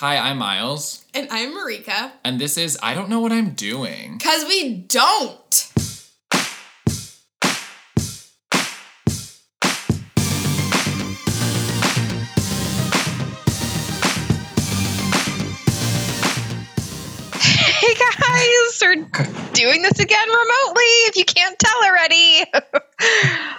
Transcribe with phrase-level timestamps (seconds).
[0.00, 2.12] Hi, I'm Miles, And I'm Marika.
[2.24, 4.16] and this is I Don't Know What I'm Doing.
[4.16, 5.66] Because we don't.
[17.42, 18.94] Hey guys, we're
[19.52, 22.44] doing this again remotely if you can't tell already.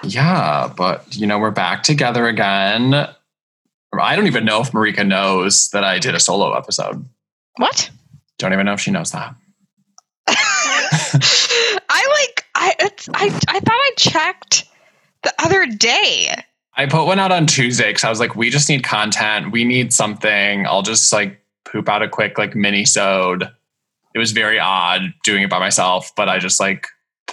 [0.03, 3.07] Yeah, but you know, we're back together again.
[3.99, 7.05] I don't even know if Marika knows that I did a solo episode.
[7.57, 7.89] what?
[8.37, 9.35] Don't even know if she knows that.
[10.27, 14.65] I like I it's, I I thought I checked
[15.23, 16.33] the other day.
[16.75, 19.51] I put one out on Tuesday because I was like, we just need content.
[19.51, 20.65] We need something.
[20.65, 23.43] I'll just like poop out a quick like mini sode.
[24.15, 26.87] It was very odd doing it by myself, but I just like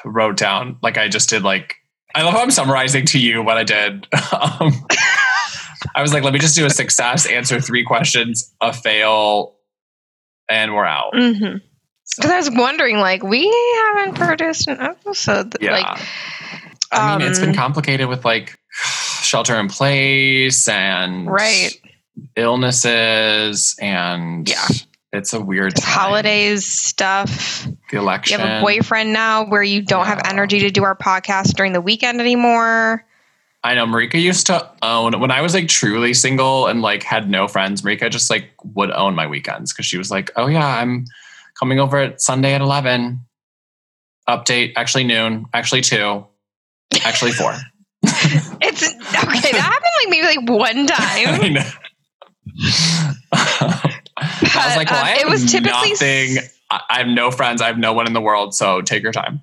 [0.05, 1.77] wrote down like I just did like
[2.15, 4.07] I love how I'm summarizing to you what I did.
[4.33, 4.73] um,
[5.95, 9.57] I was like, let me just do a success, answer three questions, a fail,
[10.51, 11.13] and we're out.
[11.15, 11.61] Mhm.
[12.05, 13.47] So, Cuz I was wondering like we
[13.97, 15.73] haven't produced an episode that, yeah.
[15.73, 16.01] like
[16.91, 18.59] I mean, it's been um, complicated with like
[19.21, 21.71] shelter in place and Right.
[22.37, 24.67] illnesses and Yeah.
[25.13, 25.85] it's a weird time.
[26.01, 27.65] holidays stuff.
[27.65, 28.41] The You election.
[28.41, 31.81] have a boyfriend now where you don't have energy to do our podcast during the
[31.81, 33.05] weekend anymore.
[33.65, 37.29] I know Marika used to own when I was like truly single and like had
[37.29, 37.83] no friends.
[37.83, 41.07] Marika just like would own my weekends because she was like, "Oh yeah, I'm
[41.59, 43.21] coming over at Sunday at eleven.
[44.29, 46.27] Update actually noon, actually two,
[47.05, 47.53] actually four.
[48.61, 49.53] It's okay.
[49.53, 51.29] That happened like maybe like one time.
[51.29, 51.63] I know.
[53.33, 56.39] I was like, well, um, it was typically nothing.
[56.71, 57.63] I have no friends.
[57.63, 58.55] I have no one in the world.
[58.55, 59.43] So take your time.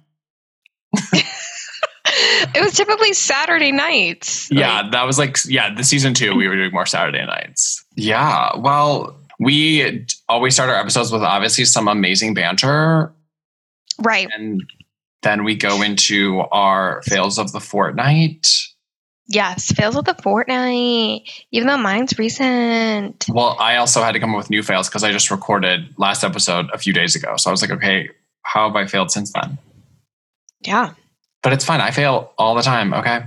[2.55, 4.49] It was typically Saturday nights.
[4.51, 7.83] Yeah, that was like yeah, the season two we were doing more Saturday nights.
[7.95, 13.13] Yeah, well, we always start our episodes with obviously some amazing banter,
[13.99, 14.27] Right.
[14.35, 14.61] and
[15.23, 18.47] then we go into our fails of the fortnight.
[19.27, 19.71] Yes.
[19.71, 21.27] Fails of the fortnight.
[21.51, 23.25] Even though mine's recent.
[23.27, 26.23] Well, I also had to come up with new fails because I just recorded last
[26.23, 27.35] episode a few days ago.
[27.37, 28.09] So I was like, okay,
[28.43, 29.57] how have I failed since then?
[30.61, 30.93] Yeah.
[31.45, 31.79] But it's fine.
[31.79, 32.91] I fail all the time.
[32.91, 33.21] Okay.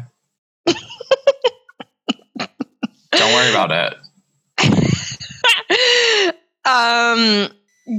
[3.12, 3.94] Don't worry about it.
[6.64, 7.48] um,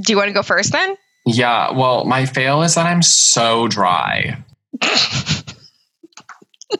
[0.02, 0.94] do you want to go first then?
[1.24, 1.70] Yeah.
[1.72, 4.44] Well, my fail is that I'm so dry.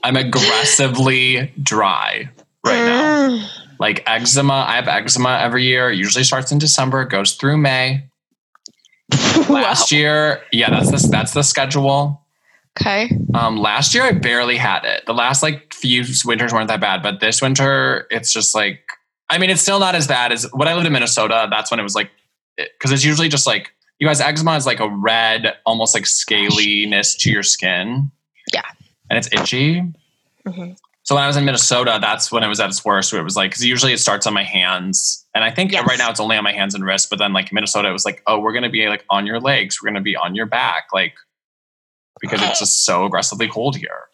[0.02, 2.28] I'm aggressively dry
[2.66, 3.30] right now.
[3.30, 3.48] Mm.
[3.78, 5.90] Like eczema, I have eczema every year.
[5.90, 8.06] It usually starts in December, goes through May.
[9.48, 12.20] Last year, yeah, that's the that's the schedule.
[12.78, 13.10] Okay.
[13.34, 15.04] Um, last year I barely had it.
[15.06, 18.80] The last like few winters weren't that bad, but this winter it's just like
[19.28, 21.46] I mean, it's still not as bad as when I lived in Minnesota.
[21.50, 22.10] That's when it was like
[22.56, 27.16] because it's usually just like you guys eczema is like a red, almost like scaliness
[27.18, 28.10] to your skin.
[28.52, 28.62] Yeah.
[29.08, 29.82] and it's itchy.
[30.46, 30.76] Mhm.
[31.02, 33.12] So when I was in Minnesota, that's when it was at its worst.
[33.12, 35.86] Where it was like because usually it starts on my hands, and I think Yes.
[35.86, 37.08] right now it's only on my hands and wrists.
[37.08, 39.80] But then like Minnesota, it was like, oh, we're gonna be like on your legs,
[39.82, 41.14] we're gonna be on your back, like
[42.20, 44.06] because it's just so aggressively cold here.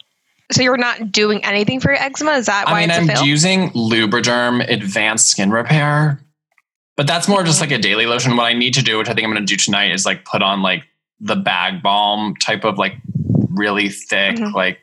[0.51, 2.31] So you're not doing anything for your eczema?
[2.31, 3.25] Is that why I mean, I'm fail?
[3.25, 6.21] using Lubriderm Advanced Skin Repair,
[6.95, 8.35] but that's more just like a daily lotion.
[8.37, 10.23] What I need to do, which I think I'm going to do tonight, is like
[10.25, 10.83] put on like
[11.19, 12.93] the bag balm type of like
[13.49, 14.53] really thick Mhm.
[14.53, 14.79] like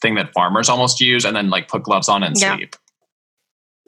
[0.00, 2.56] thing that farmers almost use, and then like put gloves on and Yeah.
[2.56, 2.74] sleep.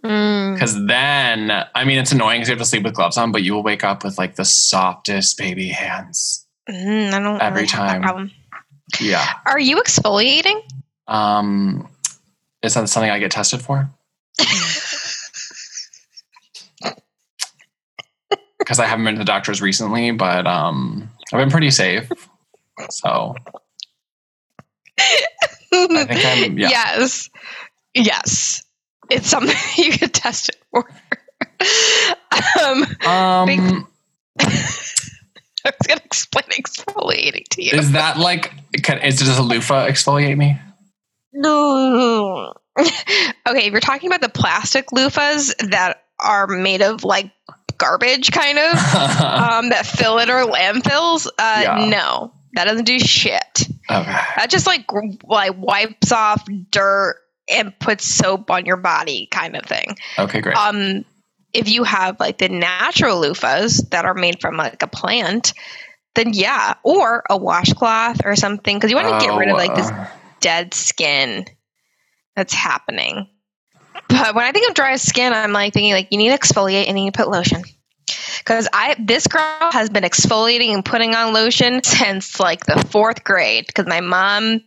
[0.05, 0.55] Mm.
[0.55, 3.43] Because then, I mean, it's annoying because you have to sleep with gloves on, but
[3.43, 6.45] you will wake up with like the softest baby hands.
[6.69, 8.31] Mm, I don't Every really time.
[9.01, 9.25] Yeah.
[9.47, 10.61] Are you exfoliating?
[11.09, 11.89] Um,
[12.63, 13.89] is that something I get tested for?
[18.59, 22.11] Because I haven't been to the doctors recently, but um, I've been pretty safe.
[22.91, 23.35] So
[24.99, 26.69] I think I'm, yeah.
[26.71, 27.29] Yes.
[27.95, 28.63] Yes.
[29.11, 30.89] It's something you get tested for.
[32.65, 33.89] um, Um,
[35.67, 37.73] I was going to explain exfoliating to you.
[37.73, 38.53] is that like,
[38.83, 40.59] can, is does a loofah exfoliate me?
[41.33, 42.55] No.
[42.79, 47.31] okay, if you're talking about the plastic loofahs that are made of like
[47.79, 51.87] garbage, kind of, um, that fill in our landfills, uh, Yeah.
[51.89, 53.69] no, that doesn't do shit.
[53.91, 54.13] okay.
[54.37, 54.85] That just like
[55.25, 57.17] like wipes off dirt
[57.51, 59.97] and puts soap on your body, kind of thing.
[60.19, 60.57] Okay, great.
[60.57, 61.05] Um,
[61.55, 65.55] if you have like the natural loofahs that are made from like a plant,
[66.15, 69.75] then yeah, or a washcloth or something, because you want to get rid of like
[69.75, 70.07] this uh,
[70.41, 71.47] dead skin
[72.37, 73.29] that's happening.
[74.09, 76.89] But when I think of dry skin, I'm like thinking like you need to exfoliate
[76.89, 77.63] and you need to put lotion.
[78.39, 83.25] because I this girl has been exfoliating and putting on lotion since like the fourth
[83.25, 84.61] grade because my mom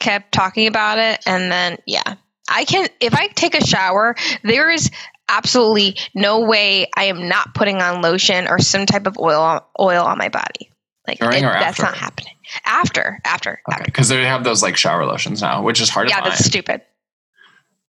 [0.00, 2.16] kept talking about it, and then yeah,
[2.48, 4.90] I can if I take a shower, there is
[5.28, 10.04] absolutely no way I am not putting on lotion or some type of oil oil
[10.04, 10.70] on my body.
[11.06, 12.32] Like it- that's not happening.
[12.64, 16.14] After, after, Okay, because they have those like shower lotions now, which is hard to
[16.14, 16.32] Yeah, find.
[16.32, 16.80] that's stupid.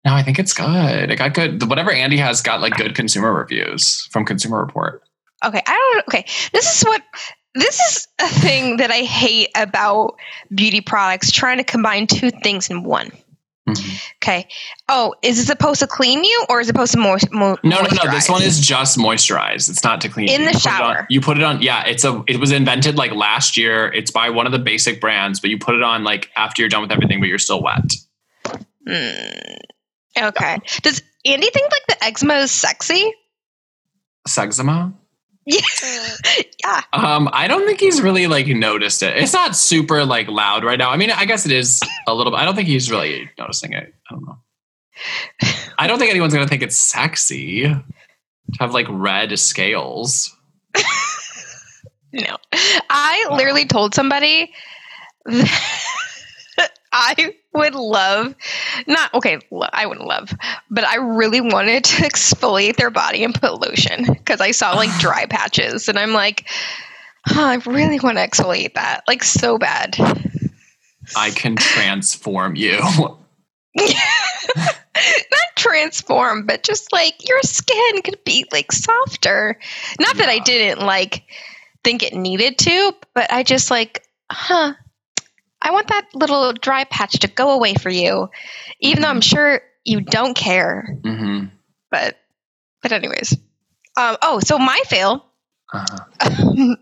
[0.05, 1.11] no, I think it's good.
[1.11, 1.69] It got good.
[1.69, 5.03] Whatever Andy has got like good consumer reviews from Consumer Report.
[5.45, 6.09] Okay, I don't.
[6.09, 7.03] Okay, this is what.
[7.55, 10.17] This is a thing that I hate about
[10.55, 13.11] beauty products trying to combine two things in one.
[13.69, 14.01] Mhm.
[14.23, 14.47] Okay.
[14.89, 17.33] Oh, is it supposed to clean you or is it supposed to moist?
[17.33, 18.11] Mo- No, no, no.
[18.13, 19.69] This one is just moisturized.
[19.69, 20.29] It's not to clean.
[20.31, 21.07] In You the put it on- shower.
[21.11, 21.61] you put it on.
[21.63, 22.23] Yeah, it's a.
[22.29, 23.93] It was invented like last year.
[23.93, 26.69] It's by one of the basic brands, but you put it on like after you're
[26.69, 27.93] done with everything, but you're still wet.
[28.87, 29.57] Mm,
[30.23, 30.59] okay.
[30.83, 33.13] Does Andy think like the eczema is sexy?
[34.29, 34.93] Sexema.
[35.47, 35.61] Yeah.
[36.65, 36.83] yeah.
[36.93, 39.17] Um, I don't think he's really like noticed it.
[39.17, 40.91] It's not super like loud right now.
[40.91, 42.39] I mean, I guess it is a little bit.
[42.39, 43.95] I don't think he's really noticing it.
[44.11, 44.39] I don't know.
[45.79, 47.85] I don't think anyone's gonna think it's sexy to
[48.59, 50.35] have like red scales.
[52.13, 52.37] No.
[52.89, 54.53] I literally told somebody
[55.27, 55.96] that
[56.99, 58.35] I would love,
[58.87, 59.39] not, okay,
[59.73, 60.33] I wouldn't love,
[60.71, 64.91] but I really wanted to exfoliate their body and put lotion because I saw like
[64.99, 66.49] dry patches and I'm like,
[67.27, 69.97] huh, I really want to exfoliate that, like so bad.
[71.15, 72.81] I can transform you.
[73.77, 74.75] not
[75.55, 79.59] transform, but just like your skin could be like softer.
[80.01, 81.25] Not that I didn't like
[81.85, 84.73] think it needed to, but I just like, huh.
[85.67, 88.31] I want that little dry patch to go away for you,
[88.81, 90.97] even though I'm sure you don't care.
[91.05, 91.47] hmm
[91.91, 92.17] But,
[92.83, 93.33] but anyways,
[93.97, 94.17] um.
[94.23, 95.27] Oh, so my fail.
[95.73, 95.85] uh
[96.21, 96.79] um,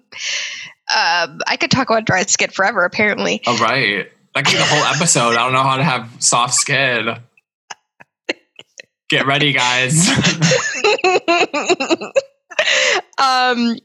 [1.46, 2.84] I could talk about dry skin forever.
[2.84, 4.10] Apparently, All right.
[4.34, 5.30] That could be the whole episode.
[5.36, 7.16] I don't know how to have soft skin.
[9.08, 10.08] Get ready, guys.
[13.18, 13.76] um,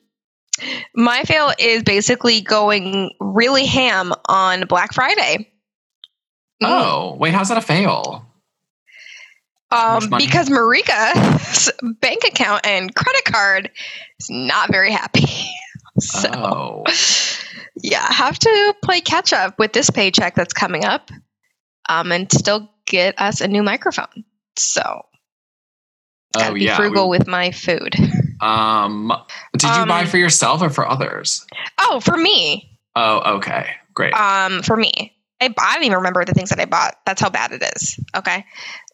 [0.96, 5.52] my fail is basically going really ham on Black Friday.
[6.64, 8.26] oh, wait, how's that a fail?
[9.72, 11.72] Um, because Marika's
[12.02, 13.70] bank account and credit card
[14.20, 15.28] is not very happy.
[16.00, 16.84] so, Oh.
[17.76, 21.12] yeah, have to play catch up with this paycheck that's coming up
[21.88, 24.26] um, and still get us a new microphone.
[24.58, 24.82] So,
[26.34, 26.76] gotta Oh be yeah.
[26.76, 27.96] frugal we- with my food.
[28.42, 29.12] um
[29.54, 31.46] did you buy Um, for yourself or for others?
[31.78, 32.78] Oh, for me.
[32.96, 33.72] Oh, okay.
[33.94, 34.14] Great.
[34.14, 35.16] Um, for me.
[35.42, 36.96] I, I don't even remember the things that I bought.
[37.06, 37.98] That's how bad it is.
[38.16, 38.46] Okay.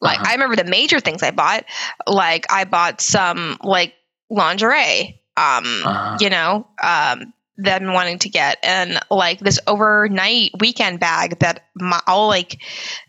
[0.01, 0.30] Like Uh-huh.
[0.30, 1.65] I remember the major things I bought.
[2.07, 3.94] Like I bought some like
[4.30, 5.21] lingerie.
[5.38, 6.18] Um, Uh-huh.
[6.19, 11.63] you know, um, that I'm wanting to get, and like this overnight weekend bag that
[11.75, 12.59] my all like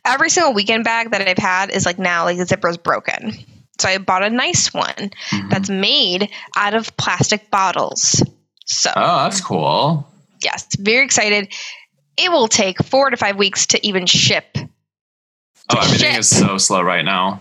[0.05, 3.33] every single weekend bag that I've had is like now like the zipper's broken.
[3.79, 5.51] So I bought a nice one Mhm.
[5.51, 8.23] that's made out of plastic bottles.
[8.65, 10.09] So Oh, that's cool.
[10.43, 11.49] yes, very excited.
[12.17, 14.57] It will take four to five weeks to even ship.
[15.69, 16.21] Oh, everything Shit.
[16.21, 17.41] is so slow right now.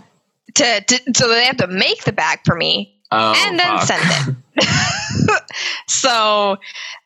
[0.55, 3.87] To, to so they have to make the bag for me Oh, and then fuck.
[3.87, 5.43] send it.
[5.87, 6.57] so,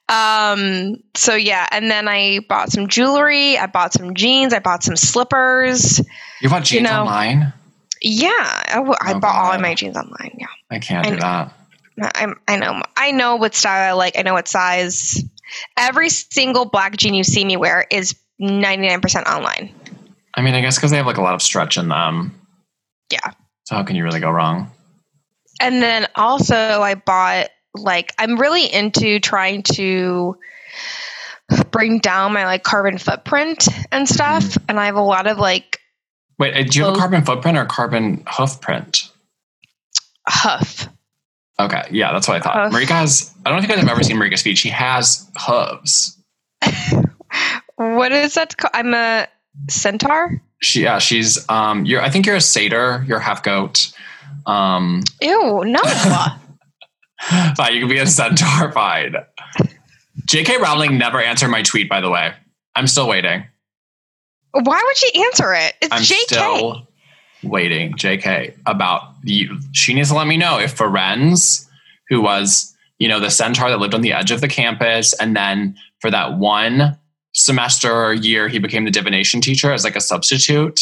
[0.07, 3.57] um, so yeah, and then I bought some jewelry.
[3.57, 4.53] I bought some jeans.
[4.53, 6.01] I bought some slippers.
[6.41, 7.53] You bought jeans know, online?
[8.01, 9.61] Yeah, I, w- I Oh, bought all of God.
[9.61, 10.37] my jeans online.
[10.39, 11.21] Yeah, I can't I do know.
[11.21, 11.53] that.
[12.15, 12.81] I, I know.
[12.95, 14.17] I know what style I like.
[14.17, 15.21] I know what size.
[15.77, 19.73] Every single black jean you see me wear is ninety nine percent online.
[20.33, 22.39] I mean, I guess because they have like a lot of stretch in them.
[23.11, 23.31] Yeah.
[23.65, 24.71] So how can you really go wrong?
[25.59, 30.37] And then also I bought like I'm really into trying to
[31.71, 34.63] bring down my like carbon footprint and stuff mm-hmm.
[34.69, 35.78] and I have a lot of like
[36.39, 39.11] Wait, uh, do you have a carbon footprint or carbon hoof print?
[40.29, 40.87] huff.
[41.59, 42.71] Okay, yeah, that's what I thought.
[42.71, 42.73] Hoof.
[42.73, 43.33] Marika has.
[43.45, 44.57] I don't know if you guys have ever seen Marika's feet.
[44.57, 46.17] She has hooves.
[47.75, 48.71] What is that called?
[48.73, 49.25] I'm a
[49.69, 50.41] centaur?
[50.61, 51.47] She, yeah, she's.
[51.49, 52.01] Um, you're.
[52.01, 53.05] I think you're a satyr.
[53.07, 53.93] You're half goat.
[54.45, 55.81] Um, Ew, no.
[57.55, 58.73] fine, you can be a centaur.
[58.73, 59.15] Fine.
[60.25, 60.57] J.K.
[60.57, 61.87] Rowling never answered my tweet.
[61.87, 62.33] By the way,
[62.75, 63.45] I'm still waiting.
[64.51, 65.75] Why would she answer it?
[65.81, 66.15] It's I'm JK.
[66.25, 66.87] still
[67.43, 69.59] waiting, JK, about you.
[69.73, 71.67] She needs to let me know if Firenze,
[72.09, 75.35] who was, you know, the centaur that lived on the edge of the campus, and
[75.35, 76.97] then for that one
[77.33, 80.81] semester or year, he became the divination teacher as like a substitute,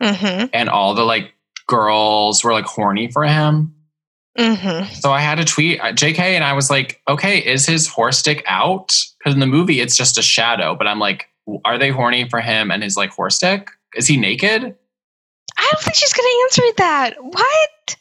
[0.00, 1.34] hmm and all the like
[1.66, 3.74] girls were like horny for him.
[4.38, 4.92] Mm-hmm.
[4.94, 8.18] So I had to tweet uh, JK and I was like, okay, is his horse
[8.18, 8.94] stick out?
[9.18, 10.74] Because in the movie, it's just a shadow.
[10.74, 11.26] But I'm like,
[11.64, 13.68] are they horny for him and his like horse stick?
[13.94, 14.62] Is he naked?
[14.62, 17.14] I don't think she's going to answer that.
[17.22, 17.96] What?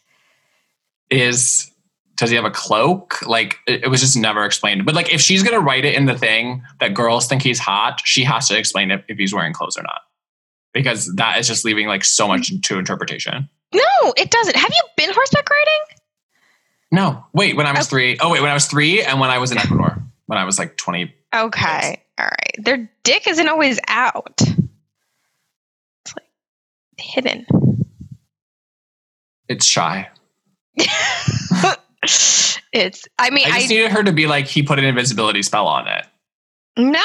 [1.09, 1.71] Is
[2.15, 3.25] does he have a cloak?
[3.25, 4.85] Like it, it was just never explained.
[4.85, 8.01] But like if she's gonna write it in the thing that girls think he's hot,
[8.05, 10.01] she has to explain it if he's wearing clothes or not.
[10.73, 13.49] Because that is just leaving like so much to interpretation.
[13.73, 14.55] No, it doesn't.
[14.55, 15.97] Have you been horseback riding?
[16.91, 17.55] No, wait.
[17.55, 17.89] When I was Okay.
[17.89, 20.43] three, oh wait, when I was three, and when I was in Ecuador, when I
[20.43, 21.15] was like twenty.
[21.35, 22.03] Okay.
[22.17, 22.55] All right.
[22.57, 24.41] Their dick isn't always out.
[24.41, 26.25] It's like
[26.97, 27.45] hidden.
[29.47, 30.09] It's shy.
[32.71, 35.43] it's I mean I I, just needed her to be like he put an invisibility
[35.43, 36.05] spell on it.
[36.77, 37.01] no.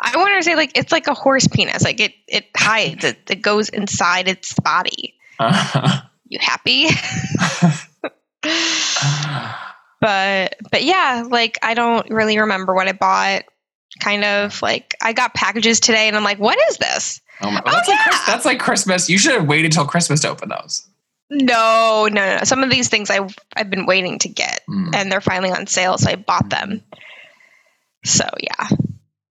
[0.00, 1.82] I want to say like it's like a horse penis.
[1.84, 3.04] Like it it hides.
[3.04, 5.14] It, it goes inside its body.
[6.30, 6.84] You happy?
[10.00, 13.42] but but yeah, like I don't really remember what I bought.
[14.00, 17.20] Kind of like I got packages today and I'm like, what is this?
[17.40, 19.08] oh my, Oh, that's, like, Chris- that's like Christmas.
[19.10, 20.86] You should have waited till Christmas to open those.
[21.30, 22.44] No, no, no.
[22.44, 24.94] Some of these things I've I've been waiting to get, Mm.
[24.94, 26.82] and they're finally on sale, so I bought them.
[28.04, 28.68] So yeah,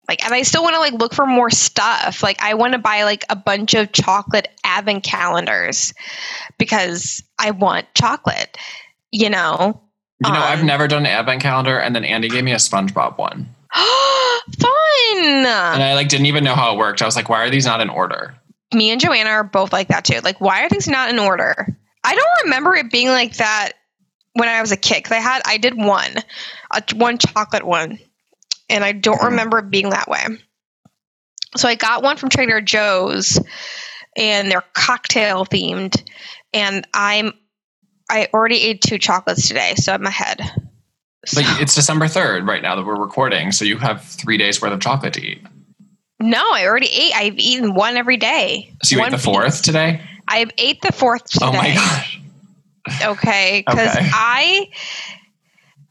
[0.09, 2.23] like, and I still want to like look for more stuff.
[2.23, 5.95] Like, I want to buy like a bunch of chocolate advent calendars
[6.59, 8.57] because I want chocolate.
[9.13, 9.81] You know,
[10.25, 12.57] You know, I've Um, never done an advent calendar, and then Andy gave me a
[12.57, 14.69] SpongeBob one, fun.
[15.19, 17.03] and I like didn't even know how it worked.
[17.03, 18.35] I was like, why are these not in order?
[18.75, 20.21] Me and Joanna are both like that too.
[20.21, 21.77] Like, why are things not in order?
[22.03, 23.73] I don't remember it being like that
[24.33, 25.05] when I was a kid.
[25.05, 26.15] 'cause I had I did one,
[26.71, 27.99] a, one chocolate one,
[28.71, 29.25] and I don't Mhm.
[29.27, 30.25] remember it being that way.
[31.57, 33.39] So I got one from Trader Joe's,
[34.17, 36.03] and they're cocktail themed,
[36.55, 37.33] and I'm
[38.11, 40.41] I already ate two chocolates today, so I'm ahead.
[41.27, 44.63] So, Like it's December third right now that we're recording, so you have three days
[44.63, 45.43] worth of chocolate to eat.
[46.21, 47.13] no, I already ate.
[47.17, 48.73] I've eaten one every day.
[48.85, 49.61] So you One ate the fourth piece.
[49.63, 50.01] today?
[50.29, 51.47] I ate the fourth today.
[51.47, 52.21] Oh my gosh!
[53.03, 54.09] okay because Okay.
[54.13, 54.69] i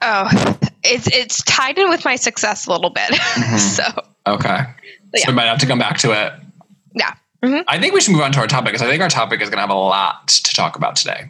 [0.02, 3.60] oh it's it's tied in with my success a little bit Mhm.
[3.76, 3.84] so
[4.28, 4.48] Okay,
[5.14, 5.26] Yeah.
[5.26, 6.34] so we might have to come back to it.
[6.96, 7.14] Yeah.
[7.44, 7.64] Mhm.
[7.68, 9.50] I think we should move on to our topic because I think our topic is
[9.50, 11.30] going to have a lot to talk about today.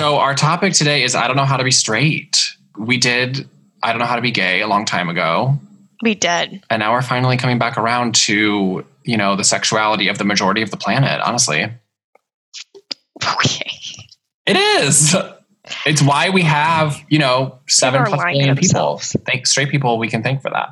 [0.00, 2.54] So our topic today is I don't know how to be straight.
[2.74, 3.46] We did
[3.82, 5.58] I don't know how to be gay a long time ago.
[6.00, 6.64] we did.
[6.70, 10.62] And now we're finally coming back around to you know the sexuality of the majority
[10.62, 11.70] of the planet honestly.
[13.22, 13.70] Okay.
[14.46, 15.14] It is.
[15.84, 18.96] It's why we have you know seven plus to billion people.
[19.26, 20.70] thank straight people we can thank for that.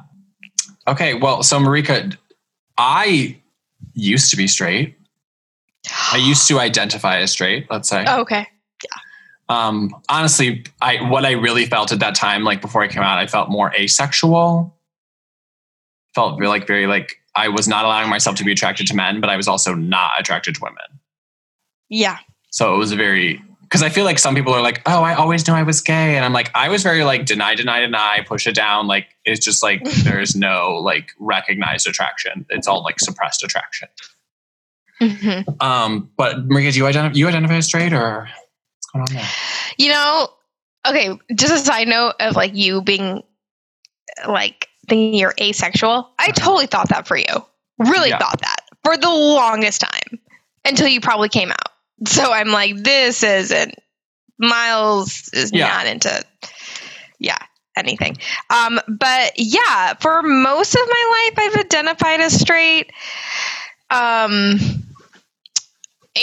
[0.87, 2.17] Okay well so marika
[2.79, 3.37] i
[3.93, 4.97] used to be straight.
[6.15, 8.07] I used to identify as straight let's say.
[8.09, 8.47] Oh, okay
[9.49, 13.19] um honestly i what i really felt at that time like before i came out
[13.19, 14.75] i felt more asexual.
[16.15, 19.31] Felt like very like i was not allowing myself to be attracted to men but
[19.31, 21.01] i was also not attracted to women.
[21.89, 22.19] Yeah.
[22.51, 25.15] So it was a very because i feel like some people are like oh i
[25.15, 26.17] always knew i was gay.
[26.17, 28.87] And i'm like i was very like deny deny deny push it down.
[28.87, 32.45] Like it's just like there's no like recognized attraction.
[32.51, 33.89] It's all like suppressed attraction.
[35.01, 35.63] Mhm.
[35.63, 38.29] um but marika do you identify you identify as straight or
[38.93, 39.29] going on there?
[39.79, 40.29] You know
[40.87, 43.23] okay just a side note of like you being
[44.29, 47.25] like thinking you're asexual i totally thought that for you.
[47.79, 48.19] Really Yeah.
[48.19, 50.19] thought that for the longest time
[50.65, 51.69] until you probably came out.
[52.07, 53.75] So i'm like this isn't
[54.39, 55.67] miles is Yeah.
[55.69, 56.25] not into
[57.19, 57.39] yeah
[57.77, 58.17] anything.
[58.51, 62.93] Um but yeah for most of my life i've identified as straight.
[63.91, 64.59] Um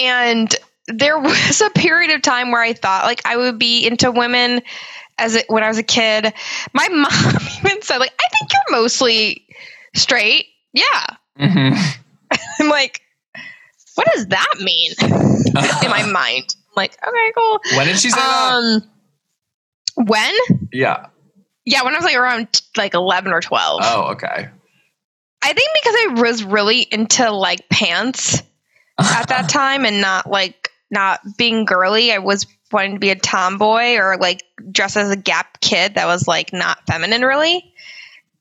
[0.01, 0.53] and
[0.88, 4.62] there was a period of time where i thought like i would be into women
[5.18, 6.34] as it, when i was a kid.
[6.74, 9.46] My mom even said like i think you're mostly
[9.96, 10.48] straight.
[10.74, 11.06] Yeah.
[11.39, 11.77] Mhm.
[12.60, 13.01] i'm like
[13.96, 16.54] what does that mean in my mind?
[16.54, 17.62] I'm like okay cool.
[17.77, 18.51] When did she say that?
[18.54, 18.84] Um
[20.06, 20.34] when?
[20.74, 21.08] Yeah.
[21.65, 24.50] Yeah when i was like around like 11 or 12 oh okay.
[25.42, 28.42] I think because i was really into like pants
[29.00, 33.15] at that time and not like not being girly i was wanting to be a
[33.15, 37.74] tomboy or like dress as a gap kid that was like not feminine really.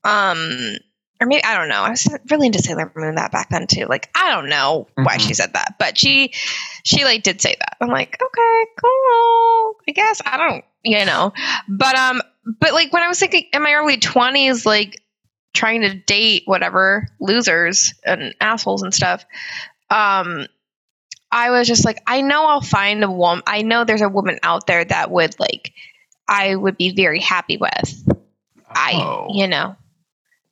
[0.02, 0.76] Um
[1.20, 1.82] or maybe i don't know.
[1.82, 3.86] I was really into sailor moon that back then too.
[3.86, 5.20] Like i don't know why Mhm.
[5.28, 6.32] she said that but she
[6.84, 7.76] she like did say that.
[7.80, 9.76] I'm like okay cool.
[9.88, 11.32] I guess i don't you know.
[11.68, 12.20] But um
[12.60, 15.00] but like when i was thinking in my early 20s like
[15.54, 19.24] trying to date whatever losers and assholes and stuff
[19.90, 20.46] um
[21.34, 23.42] I was just like, I know I'll find a woman.
[23.46, 25.72] I know there's a woman out there that would like,
[26.28, 28.08] I would be very happy with.
[28.70, 29.28] I, Oh.
[29.32, 29.76] you know,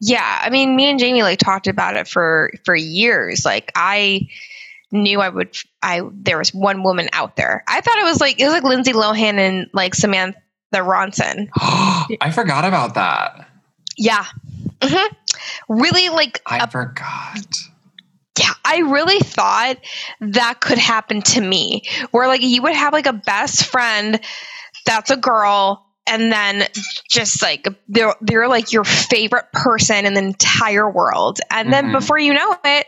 [0.01, 0.41] yeah.
[0.43, 3.45] I mean, me and Jamie like talked about it for for years.
[3.45, 4.29] Like, I
[4.91, 5.57] knew I would.
[5.83, 7.62] I there was one woman out there.
[7.69, 10.37] I thought it was like it was like Lindsay Lohan and like Samantha
[10.75, 11.49] Ronson.
[11.57, 13.49] I forgot about that.
[13.97, 14.25] Yeah.
[14.81, 15.15] Mm-hmm.
[15.69, 17.57] Really, like I a forgot.
[18.65, 19.79] I really thought
[20.21, 24.21] that could happen to me, where like you would have like a best friend
[24.87, 26.65] that's a girl, and then
[27.11, 31.93] just like they're they're like your favorite person in the entire world, and then Mhm.
[31.93, 32.87] before you know it,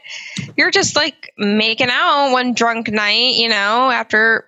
[0.57, 4.47] you're just like making out one drunk night, you know, after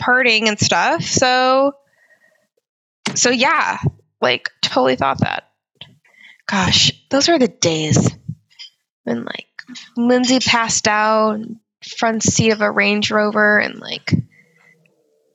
[0.00, 1.02] partying and stuff.
[1.02, 1.72] So,
[3.14, 3.78] so yeah,
[4.20, 5.48] like totally thought that.
[6.46, 8.10] Gosh, those are the days
[9.04, 9.53] when like
[9.96, 11.40] Lindsay passed out,
[11.98, 14.12] front seat of a Range Rover, and like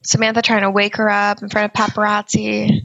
[0.03, 2.81] Samantha trying to wake her up in front of paparazzi.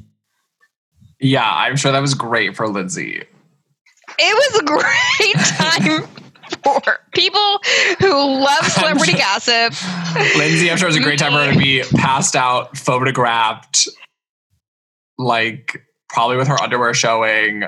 [1.21, 3.23] Yeah, I'm sure that was great for Lindsay.
[4.19, 6.25] It was a great time
[6.63, 7.61] for people
[8.01, 9.73] who love celebrity gossip.
[10.37, 13.89] Lindsay, I'm sure it was a great time for her to be passed out, photographed,
[15.19, 17.65] like probably with her underwear showing.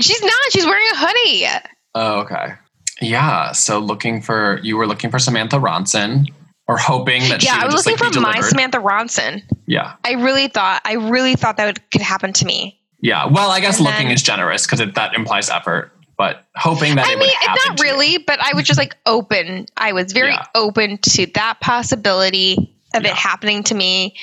[0.00, 0.52] She's not.
[0.52, 1.46] She's wearing a hoodie.
[1.94, 2.54] Oh, okay.
[3.00, 3.52] Yeah.
[3.52, 6.26] So looking for you were looking for Samantha Ronson,
[6.68, 8.40] or hoping that Yeah, I was just like looking be for my.
[8.40, 9.42] Samantha Ronson.
[9.66, 9.94] yeah.
[10.04, 10.82] I really thought.
[10.84, 12.80] I really thought that would, could happen to me.
[13.00, 13.26] Yeah.
[13.26, 17.06] Well, I guess And looking then- is generous because that implies effort, but hoping that
[17.06, 17.62] I it mean, would happen.
[17.68, 17.92] not to you.
[17.92, 19.66] really, but I was just like open.
[19.76, 20.44] I was very Yeah.
[20.54, 23.10] open to that possibility of Yeah.
[23.10, 24.16] it happening to me.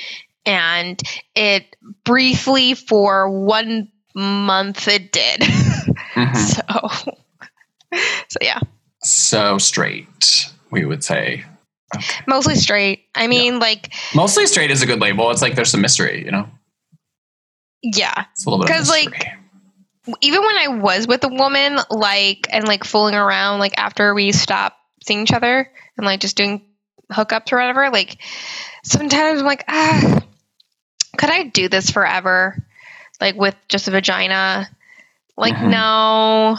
[0.46, 1.00] And
[1.34, 5.40] it briefly, for one month, it did.
[6.14, 6.36] Mhm.
[6.36, 7.12] so,
[8.28, 8.60] so yeah,
[9.02, 11.44] So straight, we would say.
[11.96, 12.22] Okay.
[12.26, 13.04] mostly straight.
[13.14, 15.30] I mean, like, Mostly straight is a good label.
[15.30, 16.48] It's like there's some mystery, you know.
[17.82, 18.24] yeah.
[18.32, 19.26] It's a little bit of 'Cause, like.
[20.20, 24.32] Even when I was with a woman, like, and like fooling around, like after we
[24.32, 26.60] stopped seeing each other and like just doing
[27.10, 28.18] hookups or whatever, like,
[28.84, 30.20] sometimes I'm like, ah,
[31.16, 32.62] could I do this forever?
[33.18, 34.68] Like with just a vagina?
[35.38, 35.70] Like, Mhm.
[35.70, 36.58] no.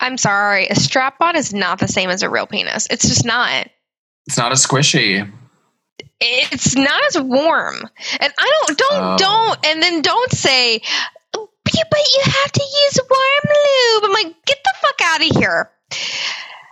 [0.00, 0.66] I'm sorry.
[0.68, 2.86] A strap on is not the same as a real penis.
[2.90, 3.68] It's just not.
[4.26, 5.30] it's not as squishy.
[6.20, 7.76] It's not as warm.
[8.20, 9.16] And I don't, don't, Oh.
[9.18, 10.80] don't, and then don't say,
[11.36, 14.04] "Oh, but you, but you have to use warm lube.
[14.04, 15.70] I'm like, get the fuck out of here.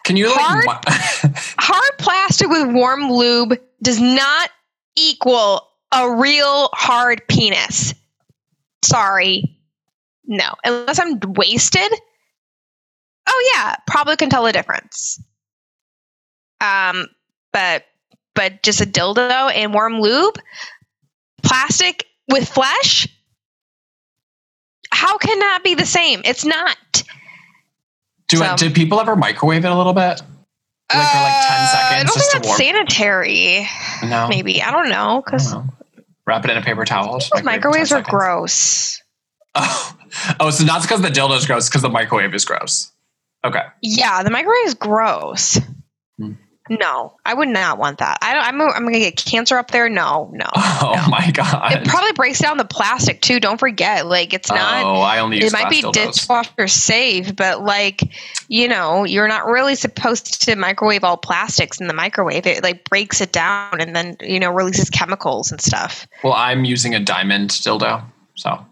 [0.04, 0.38] Can you like?
[0.38, 4.50] Hard- Hard plastic with warm lube does not
[4.96, 7.94] equal a real hard penis.
[8.84, 9.58] Sorry.
[10.26, 10.54] No.
[10.64, 11.90] Unless I'm wasted.
[13.28, 15.22] Oh yeah, probably can tell the difference.
[16.60, 17.06] Um,
[17.52, 17.84] but
[18.34, 20.36] but just a dildo and warm lube,
[21.42, 23.08] plastic with flesh.
[24.90, 26.22] How can that be the same?
[26.24, 26.76] It's not.
[28.28, 30.22] do so- did people ever microwave it a little bit?
[30.90, 33.68] Like for like ten Uh, seconds, I don't just think that's sanitary.
[34.04, 35.54] no, Maybe I don't know because
[36.26, 37.18] wrap it in a paper towel.
[37.18, 39.02] microwave microwaves are gross.
[39.54, 39.96] Oh,
[40.40, 42.92] oh, so not because the dildo is gross, because the microwave is gross.
[43.44, 43.62] Okay.
[43.82, 45.60] Yeah, the microwave is gross.
[46.18, 46.32] Hmm.
[46.70, 48.18] No, I would not want that.
[48.20, 48.44] I don't.
[48.44, 48.60] I'm.
[48.60, 49.88] I'm gonna get cancer up there.
[49.88, 50.44] No, no.
[50.80, 51.08] Oh No.
[51.08, 51.72] my god.
[51.72, 53.40] It probably breaks down the plastic too.
[53.40, 54.84] Don't forget, like it's not.
[54.84, 58.02] Oh, I only use it might be dishwasher safe, but like
[58.48, 62.46] you know, you're not really supposed to microwave all plastics in the microwave.
[62.46, 66.06] It like breaks it down and then you know releases chemicals and stuff.
[66.22, 68.64] Well, I'm using a diamond dildo, so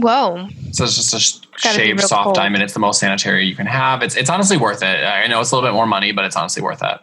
[0.00, 0.48] Whoa.
[0.72, 2.34] so it's just a sh- shaved soft cold.
[2.36, 2.62] diamond.
[2.62, 4.02] It's the most sanitary you can have.
[4.02, 5.04] It's it's honestly worth it.
[5.04, 6.98] I know it's a little bit more money, but it's honestly worth it.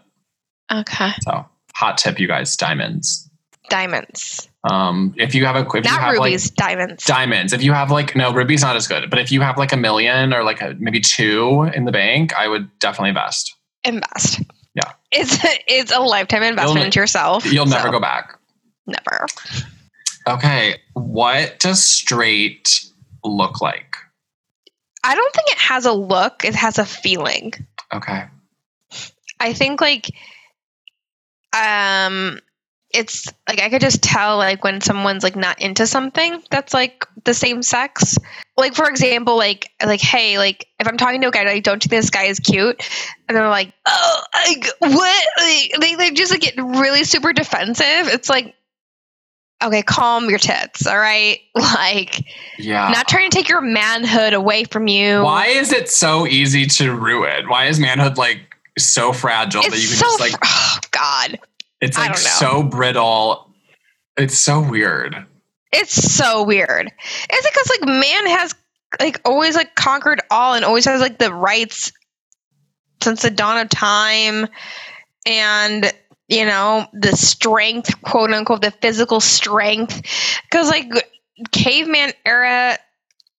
[0.71, 1.12] Okay.
[1.23, 3.29] So hot tip, you guys, diamonds.
[3.69, 6.47] Diamonds, Um, if you have a if not have rubies.
[6.51, 7.06] like diamonds.
[7.06, 9.71] diamonds, if you have like no ruby's not as good, but if you have like
[9.71, 13.56] a million or like a, maybe two in the bank, I would definitely invest.
[13.84, 14.41] invest.
[14.75, 14.91] Yeah.
[15.12, 17.45] It's it's a lifetime investment You'll- into yourself.
[17.51, 18.38] You'll never go back.
[18.86, 19.25] Never.
[20.27, 22.86] Okay, what does straight
[23.23, 23.95] look like?
[25.03, 26.45] I don't think it has a look.
[26.45, 27.53] It has a feeling.
[27.93, 28.25] Okay.
[29.39, 30.09] I think like
[31.55, 32.39] um
[32.93, 37.05] it's like I could just tell like when someone's like not into something that's like
[37.25, 38.17] the same sex.
[38.55, 41.83] Like for example, like like hey, like if I'm talking to a guy, like don't
[41.83, 42.88] you think this guy is cute?
[43.27, 45.27] And they're like, oh, like, what?
[45.39, 48.07] Like, they they just like get really super defensive.
[48.07, 48.55] It's like,
[49.65, 51.39] okay, calm your tits, all right?
[51.56, 52.26] Like,
[52.58, 52.89] Yeah.
[52.89, 55.21] not trying to take your manhood away from you.
[55.23, 57.47] Why is it so easy to ruin?
[57.49, 58.39] Why is manhood like
[58.78, 61.39] so fragile that you can so just like fr- oh, God.
[61.82, 63.52] it's like so brittle.
[64.17, 65.26] It's so weird.
[65.71, 66.91] It's so weird.
[67.30, 68.56] It's because like man has
[68.99, 71.91] like always like conquered all and always has like the rights
[73.02, 74.47] since the dawn of time
[75.26, 75.91] and
[76.33, 80.01] you know the strength quote unquote the physical strength
[80.49, 80.91] because like
[81.51, 82.77] caveman era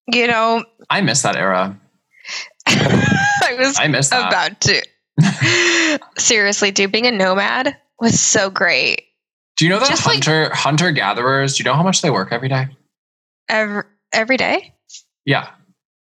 [0.07, 1.79] you know I miss that era.
[2.67, 4.29] i was I miss that.
[4.29, 9.03] about to seriously dude being a nomad was so great
[9.57, 11.57] Do you know that Just like- hunter hunter gatherers?
[11.57, 12.69] Do you know how much they work every day?
[13.49, 14.73] every, every day
[15.25, 15.51] Yeah.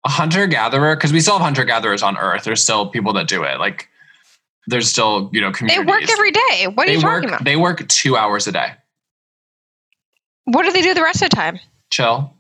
[0.07, 2.45] A hunter gatherer, because we still have hunter gatherers on Earth.
[2.45, 3.59] There's still people that do it.
[3.59, 3.89] Like
[4.67, 5.85] there's still, you know, communities.
[5.87, 8.47] they work every day what are they you work talking about they work two hours
[8.47, 8.73] a day.
[10.45, 11.59] what do they do the rest of the time
[11.91, 12.33] Chill.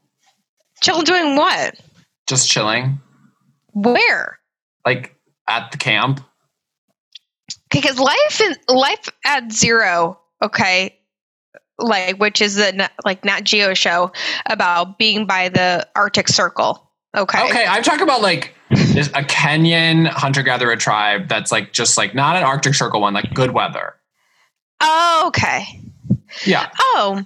[0.82, 1.74] chill doing what
[2.26, 2.98] Just chilling.
[3.72, 4.38] where
[4.86, 5.14] Like
[5.48, 6.20] at the camp.
[7.70, 10.98] because life in life at zero okay
[11.78, 14.12] like which is the like Nat Geo show
[14.46, 16.83] about being by the Arctic Circle.
[17.14, 17.44] Okay.
[17.44, 22.14] Okay, I'm talking about like this, a Kenyan hunter gatherer tribe that's like just like
[22.14, 23.94] not an Arctic Circle one, like good weather.
[24.80, 25.80] Oh, okay.
[26.44, 27.22] Yeah, Oh,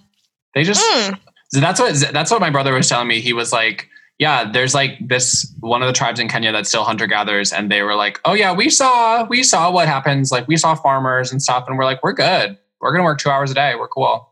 [0.54, 1.18] they just mm.
[1.48, 3.20] so that's what that's what my brother was telling me.
[3.20, 6.84] He was like, yeah, there's like this one of the tribes in Kenya that's still
[6.84, 10.30] hunter gatherers, and they were like, oh yeah, we saw we saw what happens.
[10.30, 12.58] Like we saw farmers and stuff, and we're like, we're good.
[12.80, 13.74] We're gonna work two hours a day.
[13.76, 14.28] We're cool.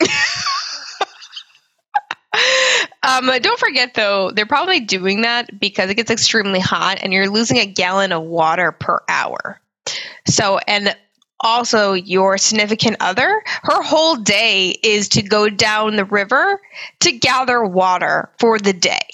[3.06, 7.30] um, don't forget though, they're probably doing that because it gets extremely hot and you're
[7.30, 9.60] losing a gallon of water per hour.
[10.26, 10.96] So, and
[11.40, 16.60] also your significant other, her whole day is to go down the river
[17.00, 19.06] to gather water for the day.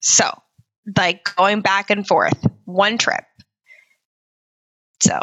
[0.00, 0.30] So,
[0.96, 3.24] like going back and forth, one trip.
[5.02, 5.20] So,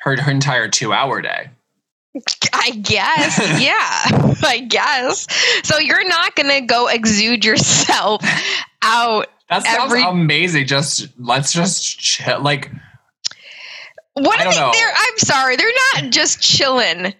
[0.00, 1.50] Her her entire two hour day.
[2.52, 5.26] I guess, yeah, I guess.
[5.66, 8.22] So you're not gonna go exude yourself
[8.82, 9.28] out.
[9.48, 10.66] That sounds Every- amazing.
[10.66, 12.40] Just let's just chill.
[12.42, 12.70] Like
[14.14, 14.58] What I are they?
[14.60, 14.70] know.
[14.72, 15.72] They're, I'm sorry, they're
[16.02, 17.14] not just chilling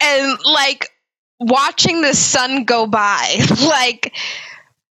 [0.00, 0.90] and like
[1.40, 3.36] watching the sun go by.
[3.66, 4.14] like,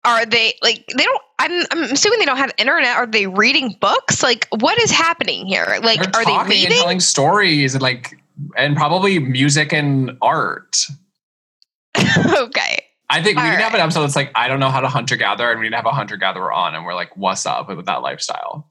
[0.03, 1.21] are they like they don't?
[1.39, 2.95] I'm I'm assuming they don't have internet.
[2.97, 4.23] Are they reading books?
[4.23, 5.77] Like, what is happening here?
[5.83, 6.77] Like, they're are they talking and reading?
[6.77, 8.16] telling stories and like
[8.57, 10.77] and probably music and art.
[11.97, 12.83] okay.
[13.09, 15.15] I think we to have an episode that's like, I don't know how to hunter
[15.15, 17.69] gather, and we need to have a hunter gatherer on, and we're like, what's up
[17.69, 18.69] with that lifestyle?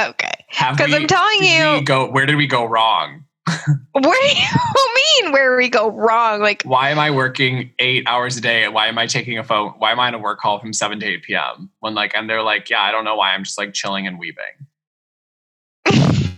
[0.00, 0.32] Okay.
[0.48, 3.22] Have 'Cause we- I'm telling you- we go where did we go wrong?
[3.92, 6.40] Where do you mean where we go wrong?
[6.42, 8.66] Like, Why am I working eight hours a day?
[8.66, 9.68] Why am I taking a phone?
[9.78, 11.70] Why am I on a work call from seven to eight p.m.
[11.78, 13.32] When like, and they're like, yeah, I don't know why.
[13.34, 14.65] I'm just like chilling and weaving.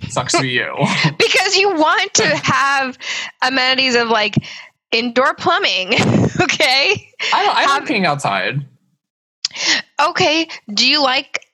[0.09, 0.75] Sucks be you.
[1.19, 2.99] because you want to have
[3.43, 4.35] amenities of like
[4.93, 5.89] indoor plumbing.
[6.41, 7.13] okay.
[7.33, 7.57] I don't.
[7.57, 8.67] I like being outside.
[10.01, 10.49] Okay.
[10.73, 11.45] Do you like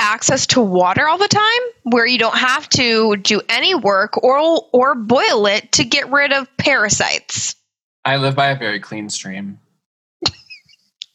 [0.00, 4.66] access to water all the time where you don't have to do any work or
[4.72, 7.54] or boil it to get rid of parasites?
[8.04, 9.60] I live by a very clean stream.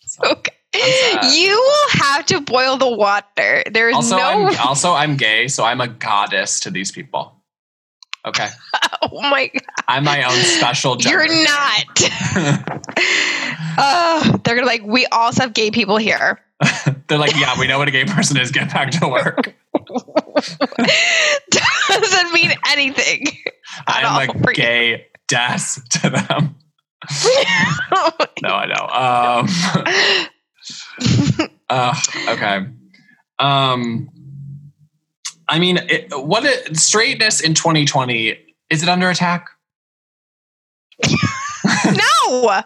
[0.05, 0.51] So, Okay.
[0.81, 1.33] I'm.
[1.33, 3.63] You will have to boil the water.
[3.71, 7.31] There is also, no I'm, also I'm gay, so I'm a goddess to these people.
[8.25, 8.47] Okay,
[9.11, 9.61] Oh my god.
[9.87, 10.95] I'm my own special.
[10.97, 11.25] Gender.
[11.25, 12.01] You're not.
[13.77, 16.39] uh, they're gonna like we also have gay people here.
[17.07, 18.49] They're like, yeah, we know what a gay person is.
[18.51, 19.53] Get back to work.
[21.51, 23.27] Doesn't mean anything.
[23.85, 26.55] I all am for a gay death to them.
[28.41, 28.87] No, I know.
[30.21, 30.27] Um,
[31.69, 31.95] uh,
[32.29, 32.65] okay.
[33.39, 34.09] Um,
[35.47, 38.37] I mean, it, what it, straightness in 2020
[38.69, 39.47] is it under attack?
[41.05, 42.61] no.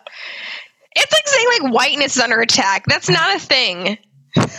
[0.95, 2.85] It's like saying like whiteness is under attack.
[2.87, 3.97] That's not a thing.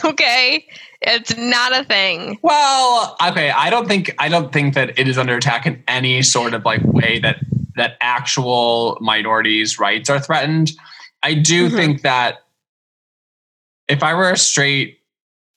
[0.04, 0.66] Okay?
[1.00, 2.38] It's not a thing.
[2.42, 6.22] Well, okay, I don't think I don't think that it is under attack in any
[6.22, 7.36] sort of like way that
[7.76, 10.72] that actual minorities' rights are threatened.
[11.22, 11.76] I do Mhm.
[11.76, 12.40] think that
[13.90, 14.98] if I were a straight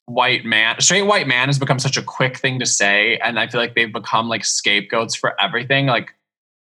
[0.05, 3.47] white man, straight white man has become such a quick thing to say, and I
[3.47, 5.85] feel like they've become like scapegoats for everything.
[5.85, 6.13] Like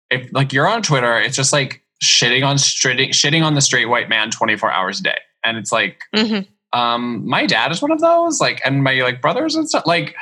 [0.10, 3.86] if like you're on Twitter, it's just like shitting on straight shitting on the straight
[3.88, 5.18] white man 24 hours a day.
[5.44, 6.48] And it's like Mhm.
[6.74, 10.16] um my dad is one of those like and my like brothers and stuff like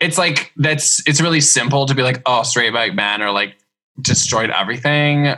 [0.00, 3.56] it's like that's it's really simple to be like oh straight white man or like
[4.00, 5.34] destroyed everything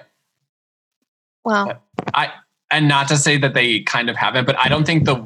[1.44, 1.80] Well,
[2.70, 5.16] and not to say that they kind of haven't but i don't think the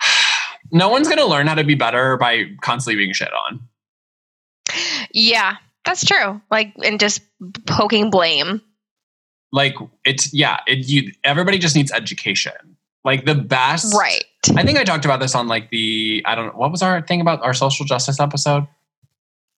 [0.72, 3.60] no one's gonna learn how to be better by constantly being shit on.
[5.12, 6.40] Yeah, that's true.
[6.50, 7.20] Like, and just
[7.66, 8.62] poking blame.
[9.52, 12.52] Like it's yeah, it you everybody just needs education.
[13.04, 14.24] Like the best Right.
[14.56, 17.02] I think I talked about this on like the I don't know what was our
[17.02, 18.66] thing about our social justice episode?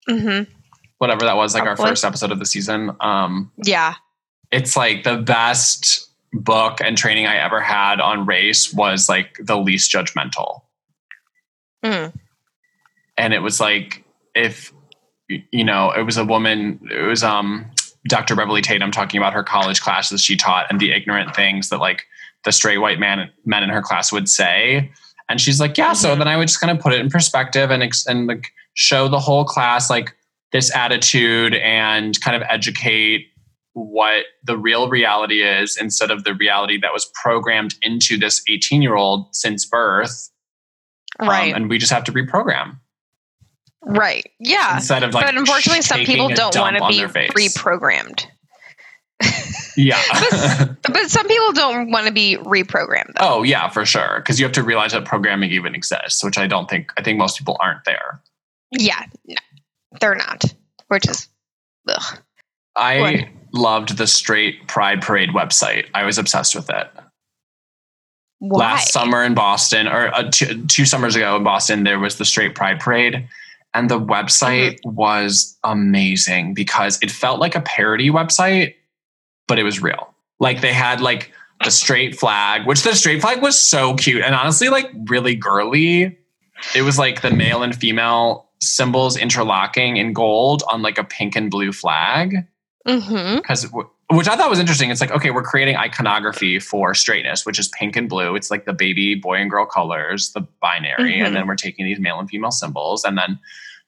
[0.09, 0.51] Mm-hmm.
[0.99, 2.91] Whatever that was, like our first episode of the season.
[3.01, 3.95] Um Yeah.
[4.51, 9.57] it's like the best book and training I ever had on race was like the
[9.57, 10.61] least judgmental.
[11.85, 12.13] Mm.
[13.19, 14.73] and it was like if
[15.29, 17.67] you know it was a woman it was um
[18.09, 21.79] dr beverly tatum talking about her college classes she taught and the ignorant things that
[21.81, 22.05] like
[22.45, 24.91] the straight white man men in her class would say
[25.29, 26.19] and she's like yeah so Mhm.
[26.19, 29.07] then i would just kind of put it in perspective and ex- and like show
[29.07, 30.15] the whole class like
[30.53, 33.27] this attitude and kind of educate
[33.75, 38.81] what the real reality is instead of the reality that was programmed into this 18
[38.83, 40.31] year old since birth
[41.21, 41.55] Um, Right.
[41.55, 42.79] and we just have to reprogram
[43.83, 44.25] right.
[44.41, 44.77] Yeah.
[44.77, 47.01] instead of like but unfortunately, some people don't want to be
[47.49, 48.27] reprogrammed.
[49.77, 50.01] yeah
[50.83, 53.15] But some people don't want to be reprogrammed.
[53.19, 53.39] Though.
[53.39, 56.47] oh yeah for sure because you have to realize that programming even exists which i
[56.47, 58.21] don't think i think most people aren't there
[58.71, 59.05] Yeah.
[59.27, 59.37] No,
[60.01, 60.45] they're not.
[60.89, 61.29] Which is,
[61.89, 62.19] ugh.
[62.77, 63.29] i?
[63.55, 65.87] Loved the straight pride parade website.
[65.95, 66.89] I was obsessed with it.
[68.41, 68.59] Why?
[68.59, 72.27] last summer in boston or uh, two, two summers ago in boston there was the
[72.27, 73.27] straight pride parade
[73.73, 74.95] and the website Mm-hmm.
[74.95, 78.75] was amazing because it felt like a parody website
[79.47, 80.15] but it was real.
[80.41, 84.35] Like they had like the straight flag which the straight flag was so cute and
[84.35, 86.19] honestly like really girly.
[86.75, 91.37] It was like the male and female symbols interlocking in gold on like a pink
[91.37, 92.47] and blue flag
[92.87, 93.37] Mm-hmm.
[93.37, 93.67] because
[94.11, 94.91] which I thought was interesting.
[94.91, 98.35] It's like okay, we're creating iconography for straightness, which is pink and blue.
[98.37, 101.27] It's like the baby boy and girl colors, the binary, Mhm.
[101.27, 103.39] and then we're taking these male and female symbols, and then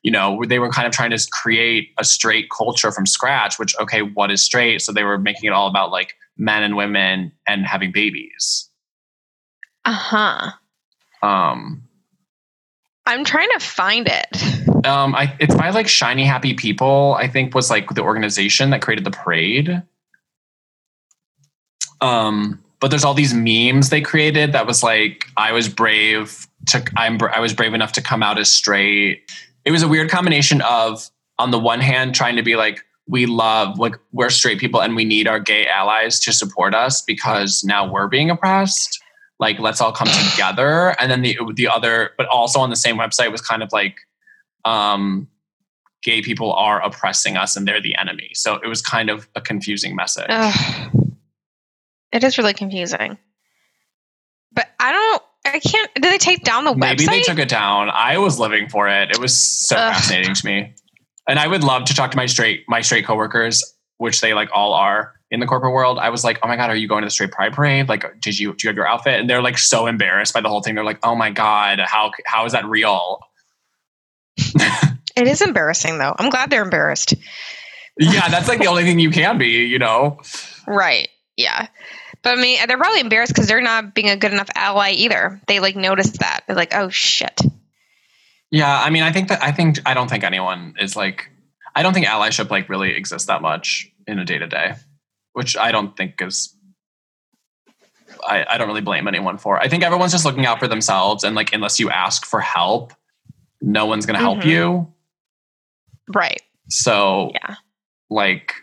[0.03, 3.59] you know they were kind of trying to create a straight culture from scratch.
[3.59, 4.81] Which okay, what is straight?
[4.81, 8.71] So they were making it all about like men and women and having babies.
[9.85, 10.51] Uh huh.
[11.23, 11.86] Um,
[13.07, 14.87] I'm trying to find it.
[14.87, 17.17] um, I, it's by like Shiny Happy People.
[17.19, 19.83] I think was like the organization that created the parade.
[22.01, 26.85] Um, but there's all these memes they created that was like I was brave to
[26.97, 29.31] I'm I was brave enough to come out as straight.
[29.65, 33.27] It was a weird combination of on the one hand trying to be like we
[33.27, 37.65] love like we're straight people and we need our gay allies to support us because
[37.65, 39.01] now we're being oppressed.
[39.39, 40.97] Like let's all come together.
[40.99, 43.97] And then the the other, but also on the same website was kind of like
[44.65, 45.29] um
[46.03, 48.31] gay people are oppressing us and they're the enemy.
[48.35, 50.27] So it was kind of a confusing message.
[50.29, 51.07] Ugh.
[52.13, 53.19] It is really confusing.
[54.53, 55.23] But I don't.
[55.45, 55.93] I can't.
[55.95, 57.07] Did they take down the Maybe website?
[57.07, 57.91] Maybe they took it down.
[57.91, 59.11] I was living for it.
[59.11, 59.93] It was so Ugh.
[59.93, 60.75] fascinating to me.
[61.29, 63.63] And I would love to talk to my straight my straight coworkers,
[63.99, 65.99] which they like all are in the corporate world.
[65.99, 67.89] I was like, "Oh my god, are you going to the straight pride parade?
[67.89, 70.49] Like, did you do you have your outfit?" And they're like so embarrassed by the
[70.49, 70.75] whole thing.
[70.75, 73.21] They're like, "Oh my god, how how is that real?"
[74.37, 76.15] it is embarrassing, though.
[76.19, 77.15] I'm glad they're embarrassed.
[77.99, 80.21] yeah, that's like the only thing you can be, you know.
[80.67, 81.09] Right.
[81.37, 81.69] Yeah.
[82.23, 85.41] But I mean, they're probably embarrassed because they're not being a good enough ally either.
[85.47, 86.41] They like noticed that.
[86.47, 87.41] They're like, oh shit.
[88.51, 91.31] Yeah, I mean, I think that I think I don't think anyone is like
[91.75, 94.75] I don't think allyship like really exists that much in a day to day,
[95.37, 96.57] which I don't think is.
[98.27, 99.59] I, I don't really blame anyone for.
[99.61, 102.95] I think everyone's just looking out for themselves, and like unless you ask for help,
[103.61, 104.47] no one's going to help Mhm.
[104.47, 104.95] you.
[106.15, 106.41] Right.
[106.71, 107.57] So Yeah.
[108.09, 108.55] like,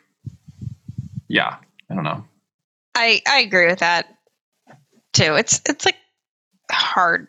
[1.28, 1.58] yeah,
[1.92, 2.26] I don't know.
[2.96, 4.08] I I agree with that
[5.14, 5.36] too.
[5.36, 5.98] It's it's like
[6.72, 7.28] hard.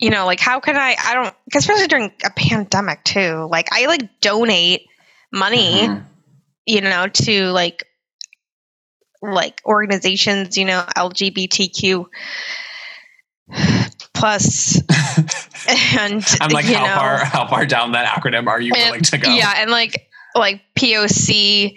[0.00, 3.46] You know, like how can I I don't especially during a pandemic too.
[3.48, 4.88] Like I like donate
[5.32, 6.04] money, Mhm.
[6.66, 7.84] You know, to like
[9.22, 12.06] like organizations, you know, LGBTQ
[14.12, 14.76] plus
[15.96, 19.02] and I'm like, how know, far how far down that acronym are you and- willing
[19.02, 19.30] to go?
[19.30, 21.74] Yeah, and like like POC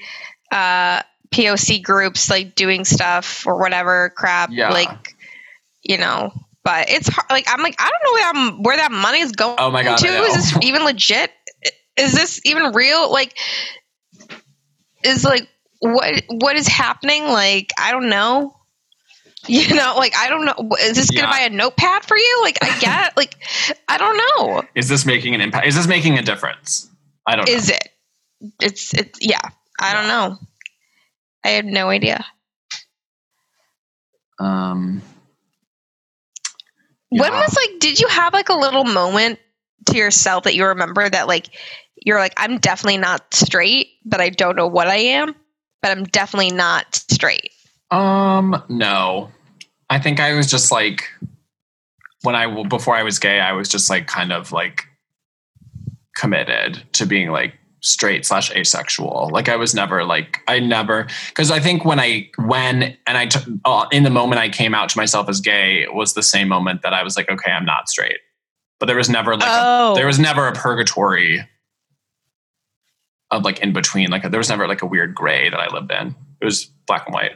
[0.52, 4.70] uh POC groups like doing stuff or whatever crap Yeah.
[4.72, 5.14] like
[5.84, 6.32] you know
[6.64, 9.32] but it's hard like I'm like I don't know where I'm, where that money is
[9.34, 10.08] going Oh my God, to.
[10.08, 11.32] Is this even legit?
[11.98, 13.12] Is this even real?
[13.12, 13.38] Like
[15.08, 15.48] is like
[15.80, 17.24] what what is happening?
[17.26, 18.54] Like I don't know.
[19.50, 20.76] You know like I don't know.
[20.82, 21.22] Is this Yeah.
[21.22, 22.40] gonna buy a notepad for you?
[22.44, 23.34] Like I get like
[23.88, 24.64] I don't know.
[24.76, 25.68] Is this making an impact?
[25.68, 26.90] Is this making a difference?
[27.26, 27.54] I don't know.
[27.56, 27.88] is it?
[28.62, 29.40] It's it's yeah.
[29.80, 30.38] I don't know.
[31.46, 32.26] I have no idea.
[34.40, 35.02] Um,
[37.10, 39.40] When was like, did you have like a little moment
[39.88, 41.50] to yourself that you remember that like
[42.06, 45.36] you're like, I'm definitely not straight, but I don't know what I am,
[45.82, 47.52] but I'm definitely not straight.
[47.92, 49.32] Um, no.
[49.90, 51.04] I think I was just like
[52.24, 54.86] when I before I was gay, I was just like kind of like
[56.16, 59.30] committed to being like straight slash asexual.
[59.32, 63.28] Like I was never like I never because I think when I when and I
[63.28, 66.48] took uh, in the moment I came out to myself as gay was the same
[66.48, 68.20] moment that I was like okay I'm not straight.
[68.80, 71.48] But there was never like oh, a, there was never a purgatory
[73.32, 74.10] of like in between.
[74.10, 76.16] Like there was never like a weird gray that I lived in.
[76.42, 77.32] It was black and white.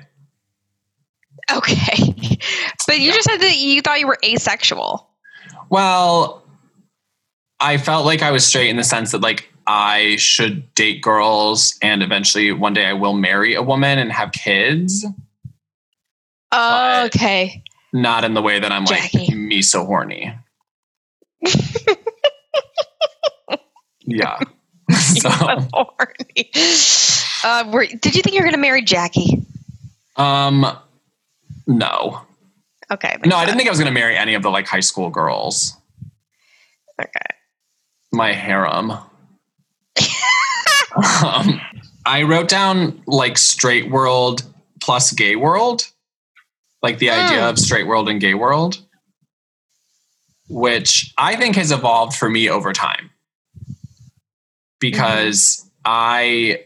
[1.52, 1.96] okay.
[2.88, 3.14] but you Yeah.
[3.14, 5.10] just said that you thought you were asexual.
[5.70, 6.44] Well,
[7.60, 11.78] I felt like I was straight in the sense that like I should date girls
[11.82, 15.06] and eventually one day I will marry a woman and have kids.
[16.52, 17.64] Oh, okay.
[17.94, 19.20] Not in the way that I'm Jackie.
[19.20, 20.34] like me so horny.
[24.06, 24.40] Yeah.
[24.92, 26.52] so Horny.
[27.44, 29.46] Uh, were, did you think you were going to marry Jackie?
[30.18, 30.66] um
[31.68, 32.22] no.
[32.92, 33.16] Okay.
[33.26, 35.78] No, I didn't think I was gonna marry any of the like high school girls.
[37.00, 37.10] Okay.
[38.12, 38.92] My harem.
[41.24, 41.62] um,
[42.06, 44.44] I wrote down like straight world
[44.82, 45.88] plus gay world,
[46.84, 47.50] like the idea Mm.
[47.52, 48.80] of straight world and gay world,
[50.52, 53.10] which I think has evolved for me over time
[54.80, 56.66] because I,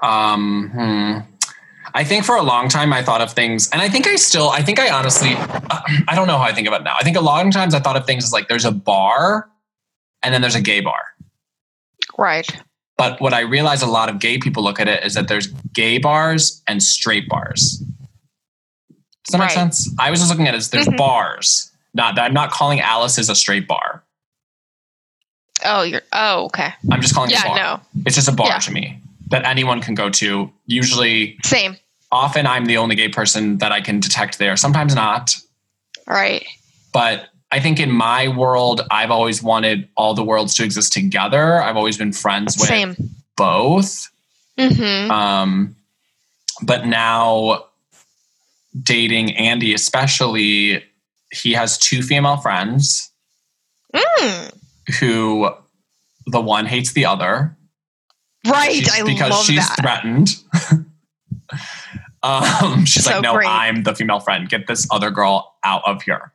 [0.00, 1.46] um, hmm,
[1.92, 4.48] I think for a long time I thought of things, and I think I still,
[4.50, 6.94] I think I honestly, I don't know how I think about it now.
[6.98, 9.50] I think a lot of times I thought of things as like there's a bar
[10.22, 11.00] and then there's a gay bar.
[12.16, 12.48] Right.
[12.96, 15.48] But what I realize a lot of gay people look at it is that there's
[15.72, 17.82] gay bars and straight bars.
[19.24, 19.92] Does that make sense?
[19.98, 20.96] I was just looking at it as there's Mhm.
[20.96, 21.71] bars.
[21.94, 24.02] Not that I'm not calling Alice's a straight bar.
[25.64, 26.02] Oh, you're.
[26.12, 26.70] Oh, okay.
[26.90, 27.46] I'm just calling it a Yeah.
[27.48, 27.56] bar.
[27.94, 28.02] No.
[28.06, 28.58] It's just a bar Yeah.
[28.58, 28.98] to me
[29.30, 30.50] that anyone can go to.
[30.66, 31.76] Usually, Same.
[32.10, 34.56] often I'm the only gay person that I can detect there.
[34.56, 35.36] Sometimes not.
[36.06, 36.44] Right.
[36.92, 41.62] But I think in my world, I've always wanted all the worlds to exist together.
[41.62, 42.96] I've always been friends with Same.
[43.36, 44.08] both.
[44.58, 45.10] Mm-hmm.
[45.10, 45.76] Um,
[46.62, 47.64] but now
[48.82, 50.82] dating Andy, especially,
[51.32, 53.10] he has two female friends
[53.94, 54.54] Mm.
[55.00, 55.50] who
[56.26, 57.56] the one hates the other.
[58.46, 58.72] Right.
[58.72, 59.76] She's- I because love she's that.
[59.80, 60.28] threatened.
[62.22, 63.48] um, she's So like, no, great.
[63.48, 64.48] I'm the female friend.
[64.48, 66.32] Get this other girl out of here.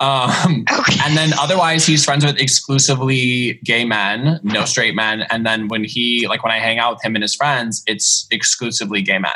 [0.00, 0.96] Um, Okay.
[1.04, 5.84] and then otherwise he's friends with exclusively gay men no straight men and then when
[5.84, 9.30] he like when i hang out with him and his friends it's exclusively gay men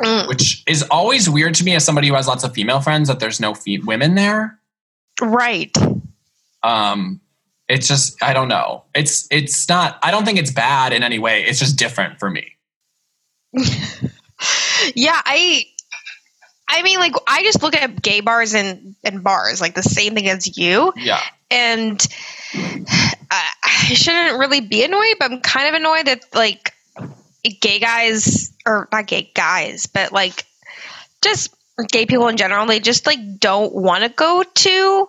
[0.00, 0.28] Mm.
[0.28, 3.18] which is always weird to me as somebody who has lots of female friends that
[3.20, 4.58] there's no fe- women there
[5.20, 5.76] Right.
[6.62, 7.20] um
[7.68, 11.18] it's just i don't know it's it's not i don't think it's bad in any
[11.18, 12.52] way it's just different for me
[14.94, 15.20] Yeah.
[15.24, 15.64] I.
[16.70, 20.14] I mean, like, I just look at gay bars and, and bars, like the same
[20.14, 20.92] thing as you.
[20.96, 22.06] yeah And
[22.54, 26.74] I, I shouldn't really be annoyed, but I'm kind of annoyed that, like,
[27.42, 30.44] gay guys, or not gay guys, but like,
[31.22, 31.54] just
[31.90, 35.08] gay people in general, they just, like, don't want to go to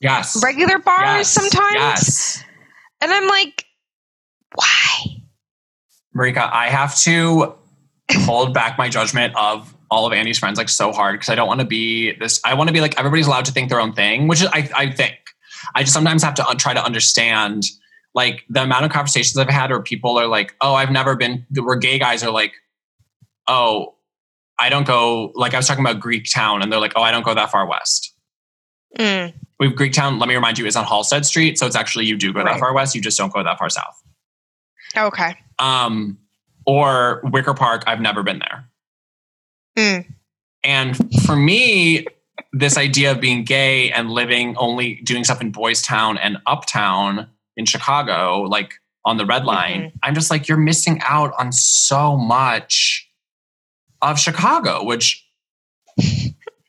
[0.00, 1.28] yes regular bars yes.
[1.28, 1.74] sometimes.
[1.74, 2.44] yes
[3.00, 3.66] And I'm like,
[4.54, 5.22] why?
[6.14, 7.54] marika i have to
[8.10, 11.46] hold back my judgment of all of Andy's friends like so hard because I don't
[11.46, 12.40] want to be this.
[12.44, 14.68] I want to be like everybody's allowed to think their own thing, which is I
[14.74, 15.14] I think.
[15.74, 17.64] I just sometimes have to un- try to understand
[18.14, 21.46] like the amount of conversations I've had where people are like, "Oh, I've never been."
[21.54, 22.52] Where gay guys are like,
[23.48, 23.94] "Oh,
[24.58, 27.10] I don't go." Like I was talking about Greek Town, and they're like, "Oh, I
[27.10, 28.14] don't go that far west."
[28.98, 30.18] Mm, We've Greek Town.
[30.18, 32.58] Let me remind you, is on Halsted Street, so it's actually you do go that
[32.58, 32.94] far west.
[32.94, 34.02] You just don't go that far south.
[34.96, 35.34] okay.
[35.58, 36.18] Um,
[36.66, 37.84] or Wicker Park.
[37.86, 38.68] I've never been there.
[39.78, 40.06] Mm.
[40.64, 42.06] And for me,
[42.52, 47.28] this idea of being gay and living only doing stuff in Boys Town and Uptown
[47.56, 48.74] in Chicago, like
[49.04, 49.96] on the red line, mm-hmm.
[50.02, 53.08] I'm just like, you're missing out on so much
[54.00, 55.26] of Chicago, which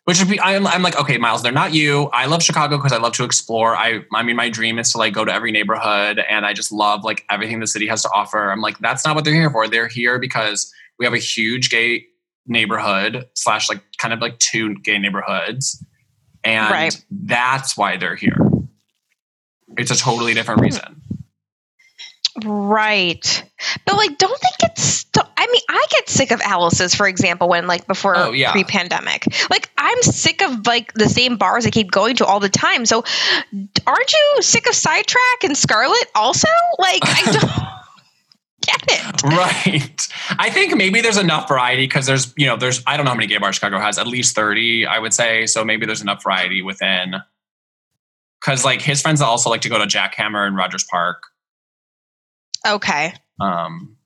[0.06, 2.10] which would be I'm, I'm like okay miles they're not you.
[2.12, 3.76] I love chicago because i love to explore.
[3.76, 6.72] I i mean my dream is to like go to every neighborhood and i just
[6.72, 8.52] love like everything the city has to offer.
[8.52, 9.68] I'm like that's not what they're here for.
[9.68, 12.06] They're here because we have a huge gay
[12.46, 15.84] neighborhood slash like kind of like two gay neighborhoods
[16.44, 17.06] and Right.
[17.10, 18.38] that's why they're here
[19.78, 21.02] it's a totally different reason
[22.44, 23.44] Right.
[23.86, 27.48] But like don't they get st- I mean I get sick of Alice's for example
[27.48, 28.52] when like before Oh, yeah.
[28.52, 29.28] pre-pandemic.
[29.52, 32.88] Like I'm sick of like the same bars I keep going to all the time.
[32.88, 33.04] So
[33.86, 36.48] aren't you sick of Sidetrack and Scarlet also?
[36.80, 37.52] Like I don't
[38.66, 39.24] get it.
[39.24, 40.08] Right.
[40.40, 43.16] I think maybe there's enough variety because there's, you know, there's, I don't know how
[43.18, 45.46] many gay bars Chicago has, at least 30, I would say.
[45.46, 47.16] So maybe there's enough variety within.
[48.44, 51.24] Because like his friends also like to go to Jackhammer and Rogers Park.
[52.68, 53.14] Okay.
[53.40, 53.98] Um,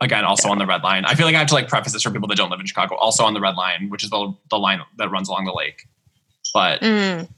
[0.00, 1.04] again, also on the red line.
[1.04, 2.66] I feel like I have to like preface this for people that don't live in
[2.66, 2.96] Chicago.
[2.96, 5.86] Also on the red line, which is the, the line that runs along the lake.
[6.52, 7.28] But Mm.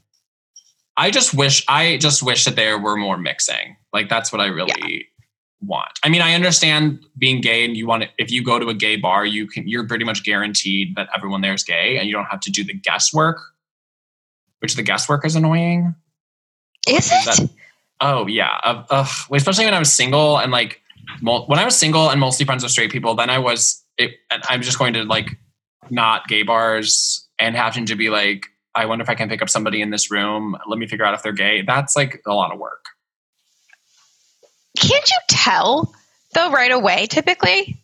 [0.95, 3.77] I just wish I just wish that there were more mixing.
[3.91, 5.07] Like that's what I really
[5.61, 5.99] want.
[6.03, 8.73] I mean, I understand being gay and you want to, if you go to a
[8.75, 12.13] gay bar, you can you're pretty much guaranteed that everyone there is gay and you
[12.13, 13.39] don't have to do the guesswork,
[14.59, 15.95] which the guesswork is annoying.
[16.87, 17.25] Is it?
[17.25, 17.49] that-
[18.01, 20.81] Oh yeah, uh, especially when I was single and like
[21.21, 23.15] mul- when I was single and mostly friends with straight people.
[23.15, 25.37] Then I was it, I'm just going to like
[25.89, 29.49] not gay bars and having to be like, I wonder if I can pick up
[29.49, 30.57] somebody in this room.
[30.67, 31.61] Let me figure out if they're gay.
[31.61, 32.83] That's like a lot of work.
[34.77, 35.93] Can't you tell
[36.33, 37.77] though right away typically?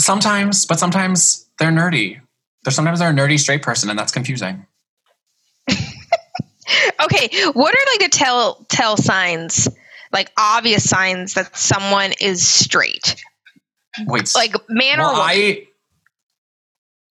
[0.00, 2.20] Sometimes, but sometimes they're nerdy.
[2.64, 4.66] There's sometimes they're a nerdy straight person, and that's confusing.
[7.04, 9.68] Okay, what are like the tell tell signs,
[10.12, 13.22] like obvious signs that someone is straight,
[14.06, 15.26] Wait, like man well, or woman?
[15.28, 15.66] I.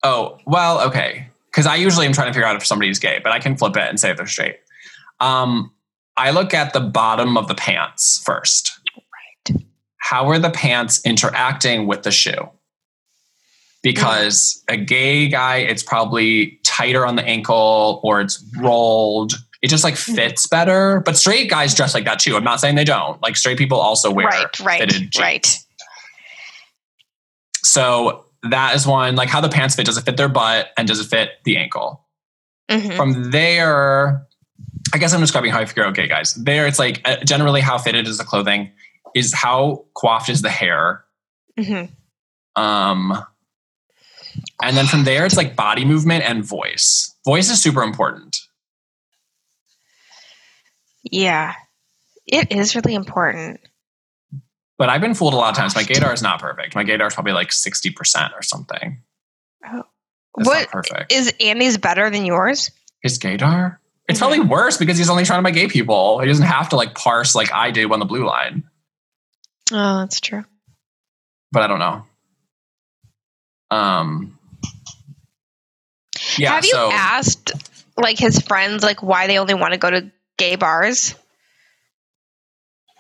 [0.04, 1.30] Oh well, okay.
[1.46, 3.78] Because I usually am trying to figure out if somebody's gay, but I can flip
[3.78, 4.58] it and say if they're straight.
[5.22, 5.72] Um,
[6.18, 8.78] I look at the bottom of the pants first.
[9.50, 9.64] Right.
[9.98, 12.50] How are the pants interacting with the shoe?
[13.84, 19.34] Because a gay guy, it's probably tighter on the ankle or it's rolled.
[19.62, 21.02] It just like fits better.
[21.06, 22.36] But straight guys dress like that too.
[22.36, 23.22] I'm not saying they don't.
[23.22, 25.58] Like straight people also wear right, right, right.
[27.64, 29.16] So that is one.
[29.16, 29.86] Like how the pants fit.
[29.86, 32.06] Does it fit their butt and does it fit the ankle?
[32.70, 32.96] Mhm.
[32.96, 34.26] From there,
[34.94, 36.34] I guess I'm describing how I figure Okay, guys.
[36.36, 38.72] There, it's like uh, generally how fitted is the clothing,
[39.16, 41.06] is how coiffed is the hair.
[41.60, 41.90] Mhm.
[42.56, 43.26] Um,
[44.64, 47.14] and then from there, it's like body movement and voice.
[47.26, 48.38] Voice is super important.
[51.12, 51.54] Yeah,
[52.26, 53.60] it is really important.
[54.78, 55.76] But I've been fooled a lot of times.
[55.76, 56.76] My gaydar is not perfect.
[56.76, 59.02] My gaydar is probably like 60% or something.
[59.66, 59.84] Oh.
[60.34, 61.12] What- not perfect.
[61.14, 62.72] Is Andy's better than yours?
[63.02, 63.78] His gaydar?
[64.08, 66.20] It's probably worse because he's only trying to by gay people.
[66.20, 68.64] He doesn't have to like parse like I do on the blue line.
[69.72, 70.44] Oh, that's true.
[71.52, 72.06] But I don't know.
[73.72, 74.38] Um
[76.38, 77.52] Yeah, Have you so asked
[77.98, 81.16] like his friends like why they only want to go to gay bars?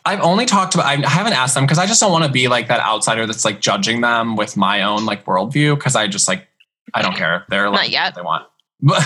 [0.08, 2.48] I've only talked about I haven't asked them because I just don't want to be
[2.48, 6.28] like that outsider that's like judging them with my own like worldview because I just
[6.28, 6.48] like
[6.94, 7.44] I don't care.
[7.50, 8.06] They're like Not yet.
[8.06, 8.46] what they want.
[8.82, 9.02] But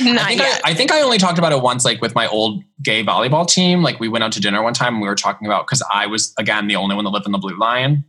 [0.00, 0.60] I Not think yet.
[0.64, 3.46] I, I think I only talked about it once, like with my old gay volleyball
[3.46, 3.82] team.
[3.82, 6.06] Like we went out to dinner one time and we were talking about because I
[6.06, 8.04] was again the only one that lived in the blue Lion.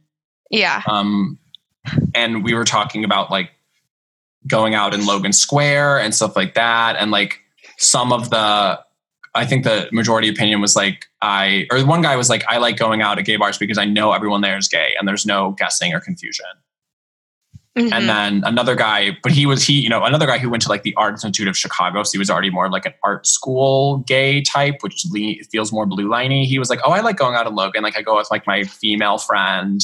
[0.49, 0.82] yeah.
[0.88, 1.38] Um,
[2.16, 3.51] and we were talking about like
[4.47, 6.95] going out in Logan Square and stuff like that.
[6.95, 7.41] And like
[7.78, 8.80] some of the,
[9.36, 12.77] I think the majority opinion was like, I, or one guy was like, I like
[12.77, 15.51] going out at gay bars because I know everyone there is gay and there's no
[15.57, 16.45] guessing or confusion.
[17.75, 17.91] Mhm.
[17.91, 20.69] And then another guy, but he was, he, you know, another guy who went to
[20.69, 22.03] like the Art Institute of Chicago.
[22.03, 25.88] So he was already more like an art school gay type, which le- feels more
[25.88, 26.45] blue liney.
[26.45, 27.81] He was like, Oh, I like going out in Logan.
[27.81, 29.81] Like I go with like my female friend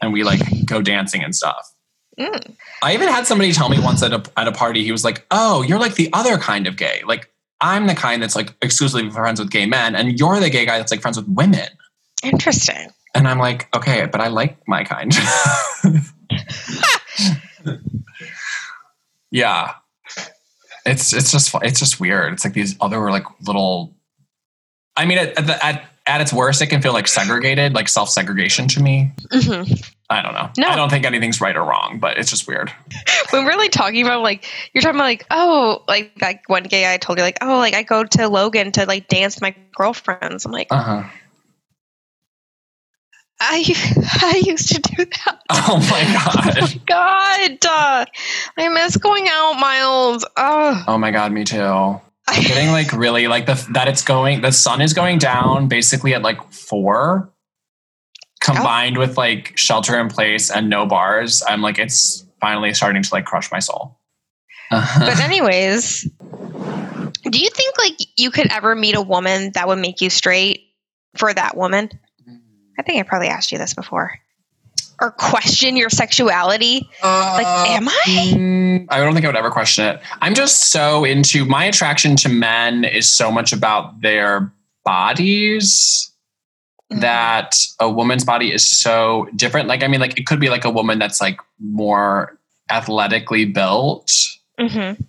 [0.00, 1.70] and we like go dancing and stuff.
[2.18, 2.54] Mm.
[2.82, 5.26] I even had somebody tell me once at a, at a party, he was like,
[5.30, 7.02] Oh, you're like the other kind of gay.
[7.06, 7.30] Like
[7.62, 10.78] I'm the kind that's like exclusively friends with gay men and you're the gay guy
[10.78, 11.68] that's like friends with women.
[12.22, 12.90] Interesting.
[13.14, 15.14] And I'm like, okay, but I like my kind.
[19.30, 19.74] yeah.
[20.84, 22.32] It's it's just it's just weird.
[22.32, 23.94] It's like these other like little
[24.96, 27.88] I mean at at, the, at at its worst it can feel like segregated, like
[27.88, 29.12] self-segregation to me.
[29.30, 29.62] hmm
[30.12, 30.50] I don't know.
[30.58, 30.68] No.
[30.68, 32.70] I don't think anything's right or wrong, but it's just weird.
[33.30, 34.44] When we're like talking about like
[34.74, 37.72] you're talking about like oh like that one gay guy told you like oh like
[37.72, 40.44] I go to Logan to like dance with my girlfriends.
[40.44, 41.04] I'm like Uh-huh.
[43.40, 43.64] I
[44.22, 45.40] I used to do that.
[45.50, 46.58] Oh my god.
[46.58, 48.04] oh my God, uh,
[48.58, 50.24] I miss going out, Miles.
[50.36, 51.58] Oh, Oh my god, me too.
[51.58, 56.14] I'm getting like really like the that it's going the sun is going down basically
[56.14, 57.32] at like four
[58.42, 63.08] combined with like shelter in place and no bars i'm like it's finally starting to
[63.12, 63.98] like crush my soul
[64.72, 70.00] but anyways, do you think like you could ever meet a woman that would make
[70.00, 70.62] you straight
[71.16, 71.90] for that woman?
[72.78, 74.18] I think I probably asked you this before.
[75.00, 76.88] Or question your sexuality.
[77.02, 78.32] like, am I?
[78.34, 80.00] Mm, I don't think I would ever question it.
[80.22, 84.52] I'm just so into my attraction to men is so much about their
[84.84, 86.11] bodies.
[87.00, 89.68] That a woman's body is so different.
[89.68, 92.38] Like, I mean, like it could be like a woman that's like more
[92.70, 94.10] athletically built,
[94.60, 95.02] Mm-hmm.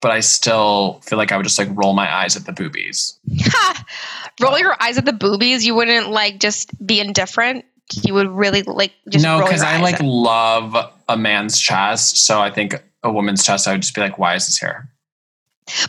[0.00, 3.18] but I still feel like I would just like roll my eyes at the boobies.
[4.40, 5.66] roll your eyes at the boobies.
[5.66, 7.64] You wouldn't like just be indifferent.
[8.04, 10.74] You would really like just no, because I like at- love
[11.08, 12.18] a man's chest.
[12.26, 14.88] So I think a woman's chest, I would just be like, why is this here?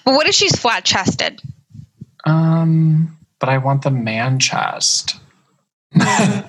[0.04, 1.42] But what if she's flat chested?
[2.26, 5.16] Um, but I want the man chest.
[5.96, 6.44] I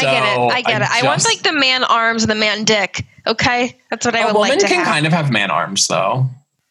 [0.00, 0.38] get it.
[0.38, 0.88] I get it.
[0.90, 3.04] I want like the man arms and the man dick.
[3.26, 4.86] Okay, that's what I would like to can have.
[4.86, 6.26] kind of have man arms though.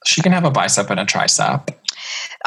[0.06, 1.70] She can have a bicep and a tricep.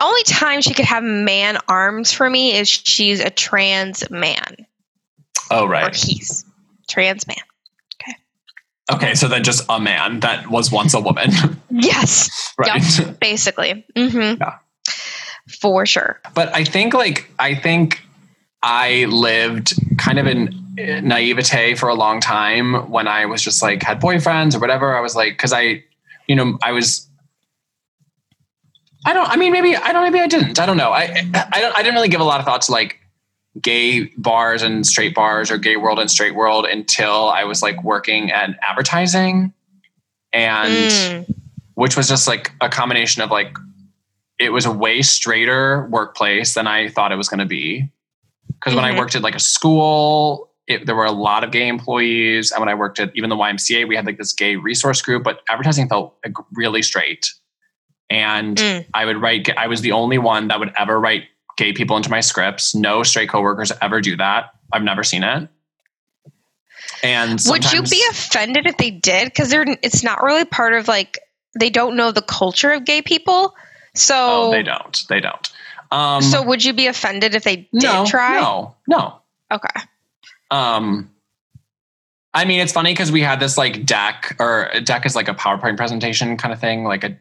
[0.00, 4.66] Only time she could have man arms for me is she's a trans man
[5.50, 5.86] Oh right.
[5.86, 6.44] or he's
[6.88, 7.36] trans man.
[8.02, 8.16] Okay,
[8.92, 11.30] Okay, so then just a man that was once a woman,
[11.70, 12.82] Yes, right?
[13.20, 13.86] basically.
[13.96, 14.40] Mm-hmm.
[14.42, 14.58] Yeah.
[15.60, 16.20] For sure.
[16.34, 18.02] But I think like I think
[18.66, 20.48] I lived kind of in
[21.02, 24.96] naivete for a long time when I was just like had boyfriends or whatever.
[24.96, 25.84] I was like, because I,
[26.26, 27.06] you know, I was.
[29.06, 29.28] I don't.
[29.28, 30.02] I mean, maybe I don't.
[30.04, 30.58] Maybe I didn't.
[30.58, 30.90] I don't know.
[30.92, 31.02] I
[31.52, 31.76] I don't.
[31.76, 33.00] I didn't really give a lot of thought to like
[33.60, 37.84] gay bars and straight bars or gay world and straight world until I was like
[37.84, 39.52] working at advertising,
[40.32, 40.72] and
[41.26, 41.34] Mm.
[41.74, 43.54] which was just like a combination of like
[44.38, 47.90] it was a way straighter workplace than I thought it was going to be.
[48.48, 48.98] Because when I Mhm.
[48.98, 52.68] worked at like a school, it, there were a lot of gay employees, and when
[52.68, 55.22] I worked at even the YMCA, we had like this gay resource group.
[55.22, 57.30] But advertising felt like really straight,
[58.08, 58.86] and Mm.
[58.94, 59.48] I would write.
[59.56, 61.24] I was the only one that would ever write
[61.56, 62.74] gay people into my scripts.
[62.74, 64.50] No straight coworkers ever do that.
[64.72, 65.48] I've never seen it.
[67.02, 69.26] And Would you be offended if they did?
[69.26, 71.18] Because they're it's not really part of like
[71.58, 73.54] they don't know the culture of gay people.
[73.94, 75.02] So Oh, they don't.
[75.08, 75.50] They don't.
[75.94, 78.40] Um, so would you be offended if they did no, try?
[78.40, 79.20] no, no.
[79.52, 79.80] Okay.
[80.50, 81.10] Um,
[82.32, 85.28] I mean, it's funny because we had this like deck, or a deck is like
[85.28, 87.16] a PowerPoint presentation kind of thing, like a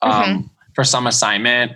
[0.00, 0.46] um Mm-hmm.
[0.74, 1.72] for some assignment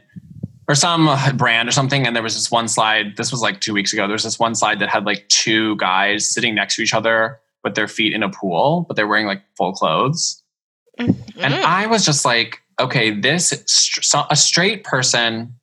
[0.68, 2.06] or some uh, brand or something.
[2.06, 3.16] And there was this one slide.
[3.16, 4.06] This was like two weeks ago.
[4.06, 7.40] There was this one slide that had like two guys sitting next to each other
[7.64, 10.40] with their feet in a pool, but they're wearing like full clothes.
[10.98, 11.64] And Mm.
[11.64, 13.50] I was just like, okay, this
[14.30, 15.54] a straight person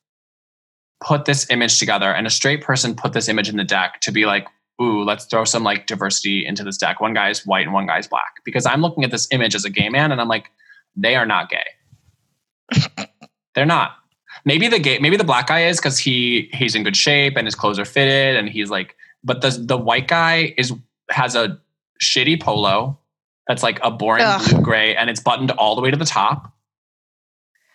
[1.02, 4.12] put this image together, and a straight person put this image in the deck to
[4.12, 4.47] be like,
[4.82, 7.02] ooh, let's throw some like diversity into this deck.
[7.02, 8.36] One guy's white and one guy's black.
[8.45, 10.52] Because I'm looking at this image as a gay man, and I'm like,
[10.95, 13.06] they are not gay.
[13.56, 13.95] They're not.
[14.45, 17.45] Maybe the gay, maybe the black guy is because he he's in good shape and
[17.45, 20.74] his clothes are fitted, and he's like, but the the white guy is
[21.10, 21.60] has a
[22.02, 22.97] shitty polo
[23.47, 24.50] that's like a boring Ugh.
[24.50, 26.54] blue gray and it's buttoned all the way to the top.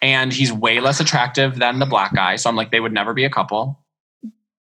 [0.03, 2.37] And he's way less attractive than the black guy.
[2.37, 3.81] So I'm like, they would never be a couple.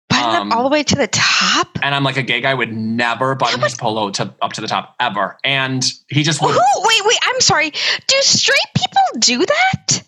[0.10, 1.68] Button um, up all the way to the top.
[1.82, 4.68] And I'm like, a gay guy would never button his polo to up to the
[4.68, 5.38] top ever.
[5.44, 7.20] And he just would Wait, wait.
[7.24, 7.72] I'm sorry.
[7.72, 10.04] Do straight people do that?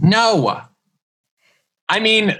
[0.00, 0.62] no.
[1.88, 2.36] I mean,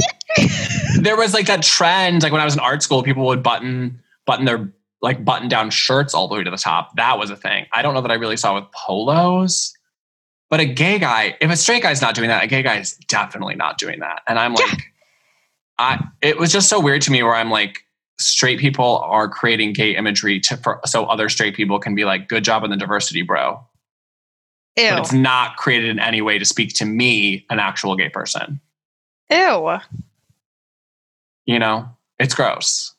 [1.01, 4.01] there was like that trend, like when I was in art school, people would button
[4.27, 4.73] button their
[5.03, 6.97] like button down shirts all the way to the top.
[6.97, 7.67] That was a thing.
[7.73, 9.75] I don't know that I really saw with polos.
[10.53, 12.93] But a gay guy, if a straight guy's not doing that, a gay guy is
[13.09, 14.21] definitely not doing that.
[14.29, 14.67] And I'm Yeah.
[14.67, 14.93] like,
[15.79, 17.87] I it was just so weird to me where I'm like,
[18.21, 22.29] straight people are creating gay imagery to for, so other straight people can be like,
[22.29, 23.65] good job on the diversity, bro.
[24.77, 24.91] Ew.
[24.91, 28.61] But it's not created in any way to speak to me, an actual gay person.
[29.31, 29.79] Ew.
[31.47, 31.89] you know
[32.19, 32.95] it's gross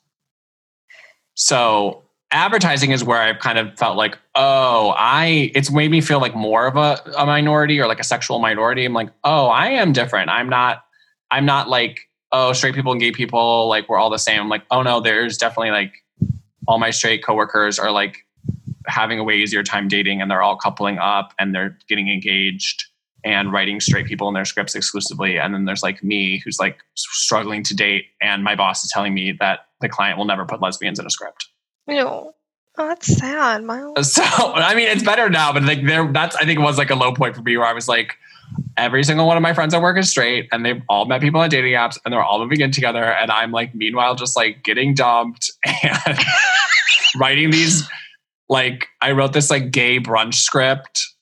[1.34, 2.03] so
[2.34, 6.34] advertising is where i've kind of felt like oh i it's made me feel like
[6.34, 9.92] more of a, a minority or like a sexual minority i'm like oh i am
[9.92, 10.84] different i'm not
[11.30, 12.00] i'm not like
[12.32, 15.00] oh straight people and gay people like we're all the same i'm like oh no
[15.00, 15.92] there's definitely like
[16.66, 18.26] all my straight coworkers are like
[18.86, 22.84] having a way easier time dating and they're all coupling up and they're getting engaged
[23.24, 25.38] and writing straight people in their scripts exclusively.
[25.38, 29.14] And then there's like me who's like struggling to date, and my boss is telling
[29.14, 31.46] me that the client will never put lesbians in a script.
[31.88, 32.32] Ew.
[32.76, 34.12] Oh, that's sad, uh, Miles.
[34.12, 36.96] So I mean, it's better now, but like there, that's I think was like a
[36.96, 38.16] low point for me where I was like,
[38.76, 41.40] every single one of my friends at work is straight, and they've all met people
[41.40, 44.64] on dating apps, and they're all moving in together, and I'm like, meanwhile, just like
[44.64, 46.18] getting dumped and
[47.16, 47.88] writing these
[48.48, 51.13] like I wrote this like gay brunch script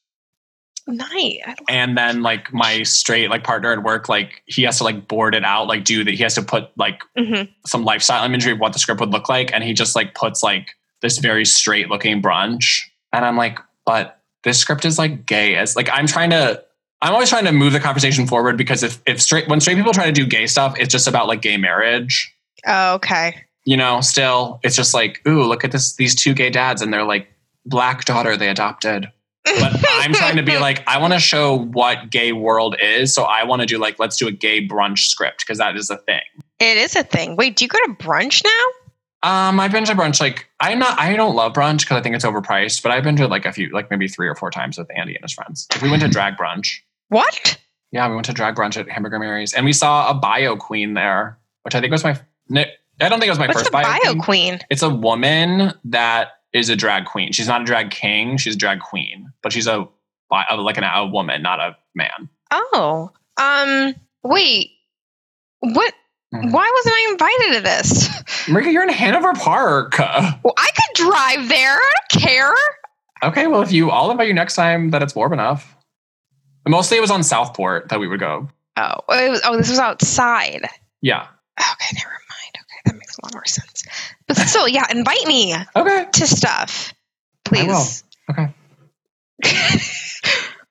[0.88, 5.06] I and then like my straight like partner at work like he has to like
[5.06, 7.48] board it out like do that he has to put like Mhm.
[7.66, 10.42] some lifestyle imagery of what the script would look like and he just like puts
[10.42, 10.70] like
[11.00, 12.80] this very straight looking brunch.
[13.12, 16.62] And i'm like but this script is like gay as like i'm trying to
[17.00, 19.92] i'm always trying to move the conversation forward because if if straight when straight people
[19.92, 22.34] try to do gay stuff it's just about like gay marriage.
[22.66, 23.36] Oh, okay.
[23.64, 26.92] you know still it's just like ooh look at this these two gay dads and
[26.92, 27.28] they're like
[27.66, 29.06] black daughter they adopted
[29.44, 33.14] but I'm trying to be like, I want to show what gay world is.
[33.14, 35.90] So I want to do like, let's do a gay brunch script because that is
[35.90, 36.20] a thing.
[36.60, 37.36] It is a thing.
[37.36, 38.50] Wait, do you go to brunch now?
[39.24, 40.98] Um, I've been to brunch like I'm not.
[40.98, 42.82] I don't love brunch because I think it's overpriced.
[42.82, 45.14] But I've been to like a few, like maybe three or four times with Andy
[45.14, 45.66] and his friends.
[45.72, 46.78] Like, we went to drag brunch.
[47.08, 47.58] What?
[47.92, 50.94] Yeah, we went to drag brunch at Hamburger Mary's, and we saw a bio queen
[50.94, 52.18] there, which I think was my.
[52.50, 54.20] I don't think it was my What's first the bio queen.
[54.22, 54.60] queen?
[54.70, 57.32] It's a woman that is a drag queen.
[57.32, 58.36] She's not a drag king.
[58.36, 59.86] She's a drag queen, but she's a,
[60.30, 62.28] like an, a woman, not a man.
[62.50, 64.70] Oh, um, wait.
[65.60, 65.94] What?
[66.34, 66.50] Mhm.
[66.50, 68.08] Why wasn't I invited to this?
[68.46, 69.98] Marika, you're in Hanover Park.
[69.98, 71.76] Well, I could drive there.
[71.76, 72.54] I don't care.
[73.22, 75.76] Okay, well, if you, I'll invite you next time that it's warm enough.
[76.66, 78.48] Mostly it was on Southport that we would go.
[78.76, 80.62] Oh, it was, oh, this was outside.
[81.02, 81.26] Yeah.
[81.60, 82.54] Okay, never mind.
[82.56, 83.84] Okay, that makes a lot more sense.
[84.38, 86.06] But still, yeah, invite me Okay.
[86.12, 86.94] to stuff,
[87.54, 87.74] I will.
[87.74, 88.04] please.
[88.30, 88.48] Okay.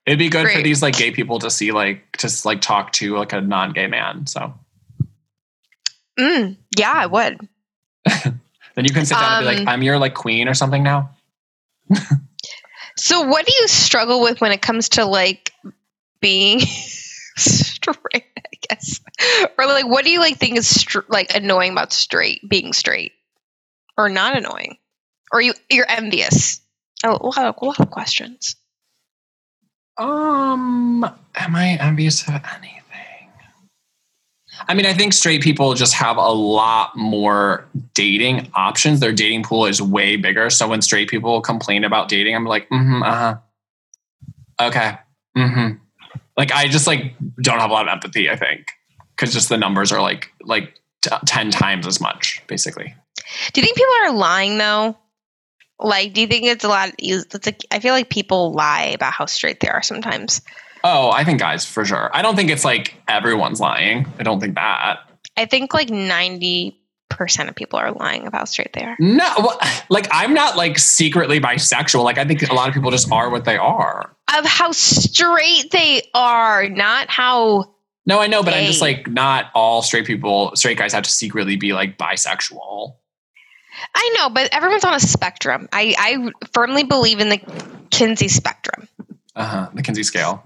[0.06, 3.16] It'd be good for these like gay people to see like to like talk to
[3.16, 4.26] like a non-gay man.
[4.26, 4.54] So
[6.18, 7.48] mm, yeah, I would.
[8.24, 10.82] then you can sit down and be Um, like, I'm your like queen or something
[10.82, 11.10] now.
[12.96, 15.50] So, what do you struggle with when it comes to like
[16.20, 16.60] being
[17.36, 17.94] straight?
[18.14, 19.00] I guess,
[19.58, 23.12] or like, what do you like think is str- like annoying about straight being straight,
[23.96, 24.78] or not annoying,
[25.32, 26.60] or you you're envious?
[27.04, 28.56] Oh, of, a lot of questions.
[29.98, 32.78] Um, am I envious of anything?
[34.68, 39.00] I mean, I think straight people just have a lot more dating options.
[39.00, 40.50] Their dating pool is way bigger.
[40.50, 43.36] So when straight people complain about dating, I'm like, mm-hmm, uh-huh.
[44.60, 44.98] Okay.
[45.36, 45.76] Mm-hmm.
[46.36, 48.66] Like I just like don't have a lot of empathy, I think.
[49.16, 52.94] Cause just the numbers are like like t- ten times as much, basically.
[53.52, 54.96] Do you think people are lying though?
[55.78, 56.90] Like, do you think it's a lot?
[56.98, 60.40] It's like, I feel like people lie about how straight they are sometimes.
[60.84, 62.10] Oh, I think guys for sure.
[62.12, 64.06] I don't think it's like everyone's lying.
[64.18, 65.00] I don't think that.
[65.36, 68.96] I think like ninety percent of people are lying about how straight they are.
[68.98, 69.60] No, well,
[69.90, 72.04] like I'm not like secretly bisexual.
[72.04, 74.16] Like I think a lot of people just are what they are.
[74.36, 79.50] Of how straight they are, not how No, I know, but I'm just like not
[79.54, 82.96] all straight people, straight guys have to secretly be like bisexual.
[83.94, 85.68] I know, but everyone's on a spectrum.
[85.72, 87.38] I, I firmly believe in the
[87.90, 88.88] Kinsey spectrum.
[89.34, 89.68] Uh huh.
[89.74, 90.44] The Kinsey scale.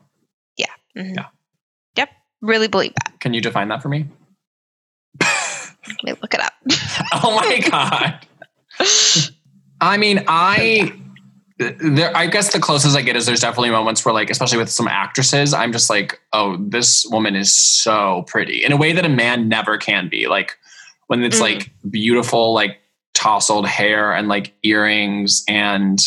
[0.97, 1.15] Mhm.
[1.15, 1.27] Yeah.
[1.99, 2.09] Yep.
[2.41, 3.21] Really believe that.
[3.21, 4.07] Can you define that for me?
[5.21, 6.55] Let me look it up.
[7.23, 8.27] oh my god.
[9.81, 10.93] I mean, I
[11.59, 14.71] there I guess the closest I get is there's definitely moments where like especially with
[14.71, 19.05] some actresses, I'm just like, "Oh, this woman is so pretty." In a way that
[19.05, 20.29] a man never can be.
[20.29, 20.57] Like
[21.09, 21.43] when it's Mhm.
[21.43, 22.81] like beautiful like
[23.17, 26.01] tousled hair and like earrings and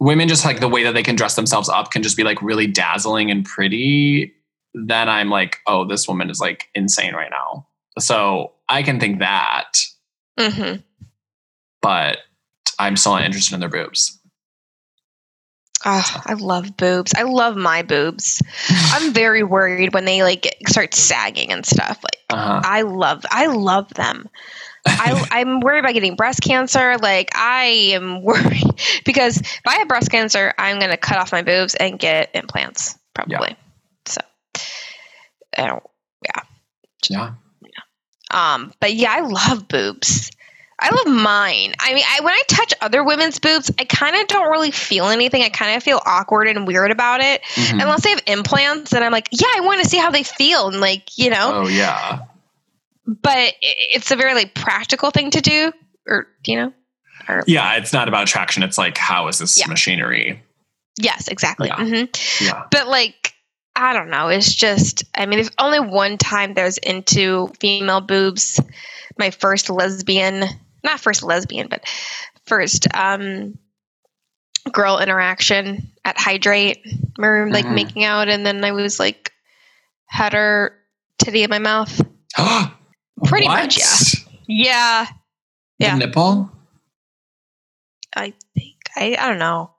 [0.00, 2.40] women just like the way that they can dress themselves up can just be like
[2.40, 4.34] really dazzling and pretty
[4.72, 7.66] then i'm like oh this woman is like insane right now
[7.98, 9.72] so i can think that
[10.38, 10.76] hmm
[11.82, 12.18] but
[12.78, 14.16] i'm still not interested in their boobs
[15.86, 17.14] Oh, I love boobs.
[17.16, 18.42] I love my boobs.
[18.68, 21.98] I'm very worried when they like start sagging and stuff.
[22.02, 22.60] Like uh-huh.
[22.62, 24.28] I love, I love them.
[24.86, 26.96] I, I'm worried about getting breast cancer.
[26.98, 28.62] Like I am worried
[29.04, 32.30] because if I have breast cancer, I'm going to cut off my boobs and get
[32.34, 33.56] implants probably.
[34.06, 34.20] So
[35.56, 35.82] I don't.
[36.24, 36.42] yeah
[37.10, 37.30] yeah,
[38.30, 40.30] Um, but yeah, I love boobs.
[40.82, 41.74] I love mine.
[41.78, 45.06] I mean, I, when I touch other women's boobs, I kind of don't really feel
[45.08, 45.42] anything.
[45.42, 47.82] I kind of feel awkward and weird about it, Mhm.
[47.82, 48.94] unless they have implants.
[48.94, 51.50] And I'm like, yeah, I want to see how they feel, and like, you know.
[51.64, 52.20] oh yeah
[53.22, 55.72] But it's a very like practical thing to do,
[56.06, 56.72] or you know.
[57.28, 59.66] Or, yeah it's not about attraction it's like how is this Yeah.
[59.66, 60.42] machinery
[60.98, 61.68] Yes, exactly.
[61.68, 61.76] Yeah.
[61.84, 62.04] hmm
[62.44, 63.34] yeah But like,
[63.76, 64.28] I don't know.
[64.28, 68.60] It's just, I mean, there's only one time there's into female boobs.
[69.18, 70.44] My first lesbian,
[70.82, 71.84] not first lesbian, but
[72.46, 73.58] first um,
[74.72, 76.80] girl interaction at Hydrate.
[77.18, 77.74] We were like Mhm.
[77.74, 79.32] making out, and then I was like,
[80.06, 80.74] had her
[81.18, 82.00] titty in my mouth.
[83.24, 83.62] Pretty What?
[83.62, 84.24] much, yeah.
[84.46, 85.06] Yeah,
[85.78, 85.96] The Yeah.
[85.96, 86.50] nipple
[88.16, 88.76] I think.
[88.96, 89.70] I, I don't know.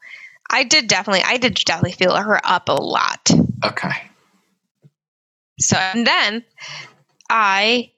[0.49, 3.29] I did definitely, I did definitely feel her up a lot.
[3.65, 3.91] Okay.
[5.59, 6.43] So, and then
[7.29, 7.91] I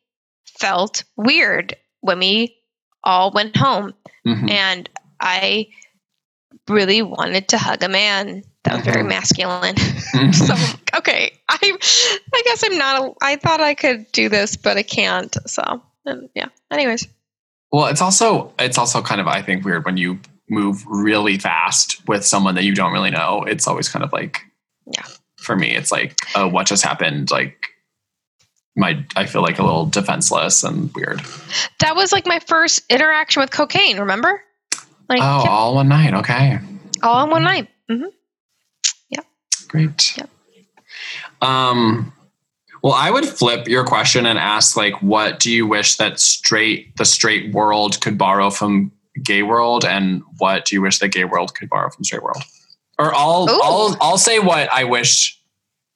[0.59, 2.57] felt weird when we
[3.03, 3.93] all went home
[4.25, 4.49] Mhm.
[4.49, 4.89] and
[5.19, 5.67] I
[6.67, 9.09] really wanted to hug a man that was very Mhm.
[9.09, 9.75] masculine.
[10.13, 10.33] Mhm.
[10.33, 11.57] so, okay, I,
[12.33, 15.35] I guess I'm not, a, I thought I could do this, but I can't.
[15.49, 16.47] So, and yeah.
[16.71, 17.07] Anyways,
[17.71, 22.07] Well, it's also it's also kind of I think weird when you move really fast
[22.07, 23.43] with someone that you don't really know.
[23.43, 24.41] It's always kind of like
[24.85, 25.05] Yeah.
[25.37, 27.31] For me, it's like, oh, what just happened?
[27.31, 27.57] Like
[28.75, 31.21] my I feel like a little defenseless and weird.
[31.79, 34.41] that was like my first interaction with cocaine, remember?
[35.09, 36.13] Like, Oh, yep, all one night.
[36.13, 36.59] Okay.
[37.01, 37.67] all in one night.
[37.89, 38.05] hmm
[39.73, 40.15] Great.
[40.17, 40.29] Yep.
[41.41, 42.13] Um
[42.83, 46.95] well, I would flip your question and ask like what do you wish that straight
[46.97, 48.91] the straight world could borrow from
[49.23, 52.43] gay world and what do you wish the gay world could borrow from straight world?
[52.99, 53.61] Or I'll Ooh.
[53.63, 55.39] I'll I'll say what I wish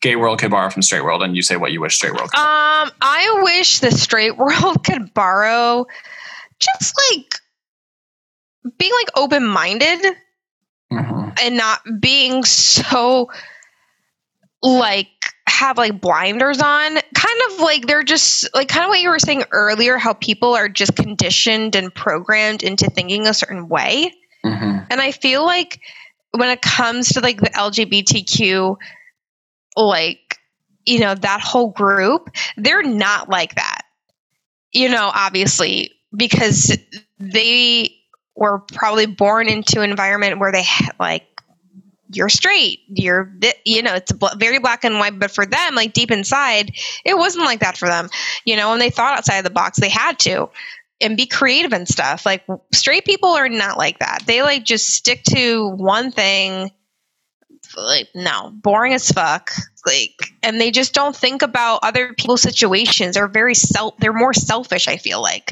[0.01, 2.31] gay world could borrow from straight world and you say what you wish straight world
[2.31, 2.39] could.
[2.39, 5.85] Um, I wish the straight world could borrow
[6.59, 7.35] just like
[8.79, 10.15] being like open minded
[10.91, 11.37] Mhm.
[11.41, 13.29] and not being so
[14.61, 15.07] like
[15.47, 16.93] have like blinders on.
[16.93, 20.53] Kind of like they're just like kind of what you were saying earlier how people
[20.55, 24.13] are just conditioned and programmed into thinking a certain way.
[24.45, 24.85] Mhm.
[24.91, 25.79] and i feel like
[26.31, 28.77] when it comes to like the lgbtq
[29.75, 30.37] like
[30.85, 33.81] you know that whole group they're not like that.
[34.71, 36.77] You know obviously because
[37.19, 37.95] they
[38.35, 40.65] were probably born into an environment where they
[40.99, 41.25] like
[42.11, 43.31] you're straight you're
[43.65, 46.71] you know it's very black and white but for them like deep inside
[47.05, 48.09] it wasn't like that for them.
[48.45, 50.49] You know and they thought outside of the box they had to
[50.99, 52.25] and be creative and stuff.
[52.25, 52.43] Like
[52.73, 54.23] straight people are not like that.
[54.25, 56.71] They like just stick to one thing
[57.75, 59.51] like no boring as fuck
[59.85, 63.15] like and they just don't think about other people's situations.
[63.15, 65.49] They're very self they're more selfish i feel like.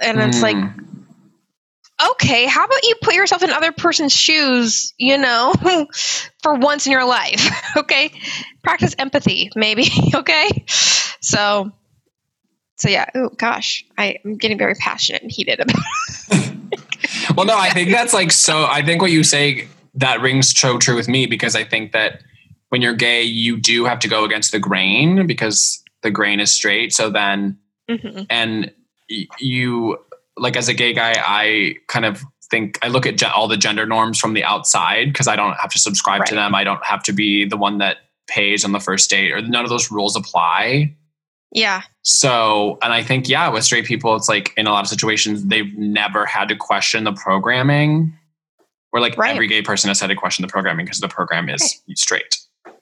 [0.00, 0.93] And it's like Mm.
[2.12, 5.52] Okay, how about you put yourself in other person's shoes, you know,
[6.42, 7.50] for once in your life?
[7.76, 8.12] okay.
[8.62, 9.86] Practice empathy, maybe.
[10.14, 10.64] okay.
[11.20, 11.70] So,
[12.76, 13.06] so yeah.
[13.14, 15.82] Oh gosh, I, I'm getting very passionate and heated about
[17.36, 18.64] well, no, I think that's like so.
[18.64, 22.22] I think what you say that rings so true with me because I think that
[22.70, 26.50] when you're gay, you do have to go against the grain because the grain is
[26.50, 26.92] straight.
[26.92, 28.26] So then, Mhm.
[28.30, 28.72] and
[29.38, 29.98] you
[30.36, 33.86] like as a gay guy, I kind of think I look at all the gender
[33.86, 36.54] norms from the outside because I don't have to subscribe to them.
[36.54, 39.64] I don't have to be the one that pays on the first date, or none
[39.64, 40.94] of those rules apply.
[41.52, 41.82] Yeah.
[42.02, 45.44] So, and I think, yeah, with straight people, it's like in a lot of situations,
[45.44, 48.12] they've never had to question the programming.
[48.92, 49.32] Or like Right.
[49.32, 52.38] every gay person has had to question the programming because the program is straight.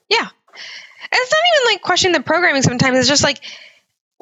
[0.09, 0.27] Yeah.
[0.27, 2.97] And it's not even like questioning the programming sometimes.
[2.97, 3.39] It's just like,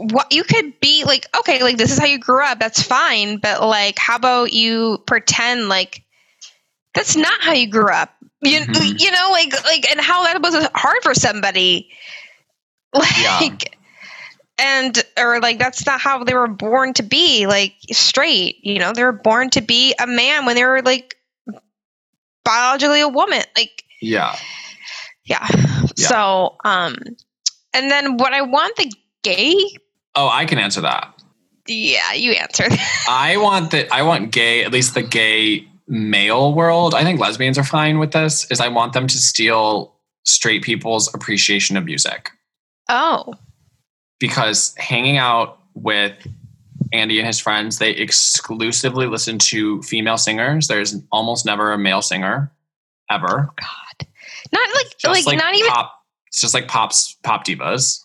[0.01, 2.59] what you could be like, okay, like this is how you grew up.
[2.59, 3.37] That's fine.
[3.37, 6.03] But like, how about you pretend like
[6.93, 8.13] that's not how you grew up?
[8.41, 8.99] You, Mhm.
[8.99, 11.89] you know, like, like, and how that was hard for somebody.
[12.93, 13.77] Like,
[14.57, 18.57] and, or like, that's not how they were born to be like straight.
[18.65, 21.15] You know, they were born to be a man when they were like
[22.43, 23.41] biologically a woman.
[23.55, 24.35] Like, Yeah.
[25.23, 25.47] yeah.
[25.95, 26.07] Yeah.
[26.07, 26.97] So, um,
[27.73, 28.91] and then what I want the
[29.23, 29.55] gay,
[30.15, 31.13] Oh, I can answer that.
[31.67, 32.65] yeah, you answer.
[33.09, 33.91] I want that.
[33.93, 36.93] I want gay, at least the gay male world.
[36.93, 38.49] I think lesbians are fine with this.
[38.51, 42.31] Is I want them to steal straight people's appreciation of music
[42.89, 43.33] oh,
[44.19, 46.13] because hanging out with
[46.93, 50.67] Andy and his friends, they exclusively listen to female singers.
[50.67, 52.51] There's almost never a male singer
[53.09, 53.49] ever.
[53.49, 54.07] Oh, God,
[54.51, 55.93] not like Just like, not even pop.
[56.27, 58.03] It's just like pops, pop divas.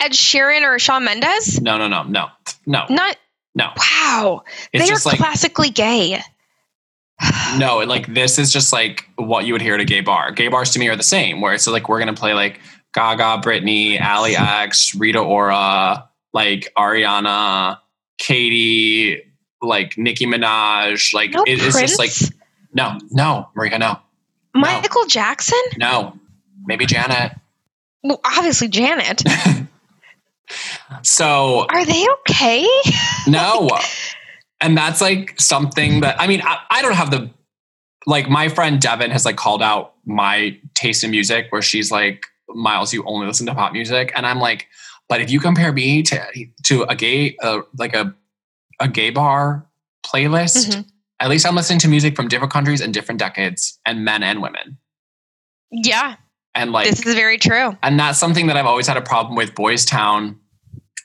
[0.00, 1.60] Ed Sheeran or Shawn Mendes.
[1.60, 2.26] No, no, no, no,
[2.66, 3.16] no, Not
[3.54, 3.70] no.
[3.76, 4.42] wow.
[4.72, 6.20] It's they are like classically gay.
[7.58, 10.32] no, like this is just like what you would hear at a gay bar.
[10.32, 12.60] Gay bars to me are the same, where it's like we're gonna play like
[12.94, 17.78] Gaga, Britney, Ali X, Rita Ora, like Ariana,
[18.18, 19.22] Katy,
[19.62, 21.12] like Nicki Minaj.
[21.12, 22.10] Like No it- it's just like
[22.72, 23.98] no, no, Marika, no,
[24.54, 25.58] Michael Jackson.
[25.76, 26.16] no,
[26.64, 27.32] maybe Janet.
[28.02, 29.22] Well, obviously Janet.
[31.02, 32.66] So Are they okay?
[33.28, 33.68] no,
[34.60, 37.30] and that's like something that I mean I, I don't have the
[38.06, 42.26] like my friend Devin has like called out my taste in music where she's like
[42.48, 44.66] Miles you only listen to pop music and I'm like
[45.08, 46.20] but if you compare me to
[46.64, 48.14] to a gay uh, like a
[48.80, 49.66] a gay bar
[50.06, 50.86] playlist Mhm.
[51.20, 54.40] At least I'm listening to music from different countries and different decades, and men and
[54.40, 54.78] women.
[55.70, 56.14] Yeah,
[56.54, 57.76] And like, this is very true.
[57.82, 60.40] and that's something that I've always had a problem with Boys Town.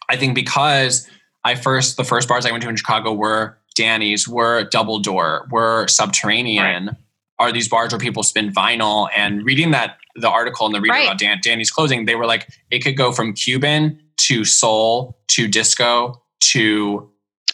[0.09, 1.07] I think because
[1.43, 5.47] I first the first bars I went to in Chicago were Danny's, were Double Door,
[5.51, 6.95] were Subterranean.
[7.39, 9.09] Are these bars where people spin vinyl?
[9.15, 11.05] And reading that the article in the reader Right.
[11.07, 15.47] about Dan, Danny's closing, they were like it could go from Cuban to soul to
[15.47, 17.09] disco to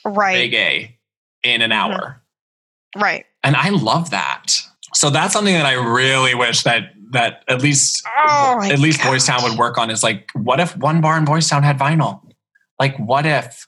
[0.06, 0.92] Right, reggae
[1.44, 1.76] in an Mhm.
[1.76, 2.22] hour.
[2.96, 3.26] right.
[3.44, 4.58] And I love that.
[4.94, 9.08] So that's something that I really wish that that at least Oh at least gosh.
[9.10, 11.78] Boys Town would work on is like, what if one bar in Boys Town had
[11.80, 12.22] vinyl?
[12.82, 13.68] Like, what if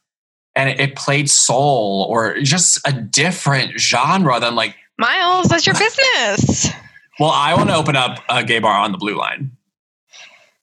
[0.56, 5.76] and it, it played soul or just a different genre than like, Miles, that's your
[5.76, 6.74] business.
[7.20, 9.52] well, I want to open up a gay bar on the blue line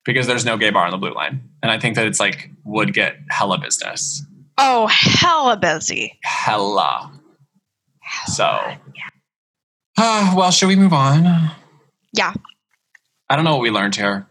[0.04, 1.48] because there's no gay bar on the blue line.
[1.62, 4.24] And I think that it's like would get hella business.
[4.58, 6.18] Oh, hella busy.
[6.24, 7.12] Hella.
[8.26, 8.46] So,
[9.96, 11.52] uh, well, should we move on?
[12.12, 12.34] Yeah.
[13.28, 14.26] I don't know what we learned here,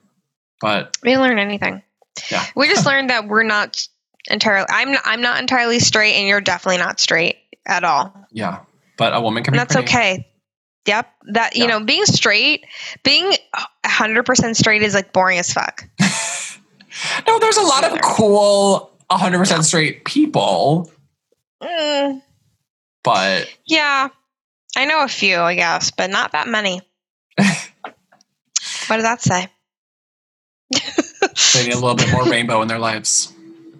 [0.59, 1.83] but We didn't learn anything.
[2.29, 2.45] Yeah.
[2.53, 3.87] We just learned that we're not
[4.29, 4.67] entirely.
[4.69, 4.95] I'm.
[5.05, 8.13] I'm not entirely straight, and you're definitely not straight at all.
[8.31, 8.59] yeah.
[8.97, 9.87] But a woman can And be that's pretty.
[9.89, 10.27] okay.
[10.85, 11.07] Yep.
[11.33, 11.77] That you Yeah.
[11.79, 12.65] know, being straight,
[13.03, 13.31] being
[13.85, 15.85] hundred percent straight is like boring as fuck.
[17.27, 20.91] No, there's a lot of cool 100% straight people,
[21.63, 22.21] Mm,
[23.03, 24.09] but yeah,
[24.75, 26.81] I know a few, I guess, but not that many.
[27.37, 29.47] what does that say?
[31.53, 33.31] they need a little bit more rainbow in their lives.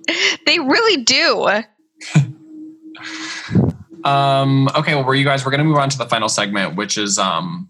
[0.46, 1.48] They really do.
[4.04, 6.76] Um, okay, well, we're you guys, we're going to move on to the final segment,
[6.76, 7.68] which is um,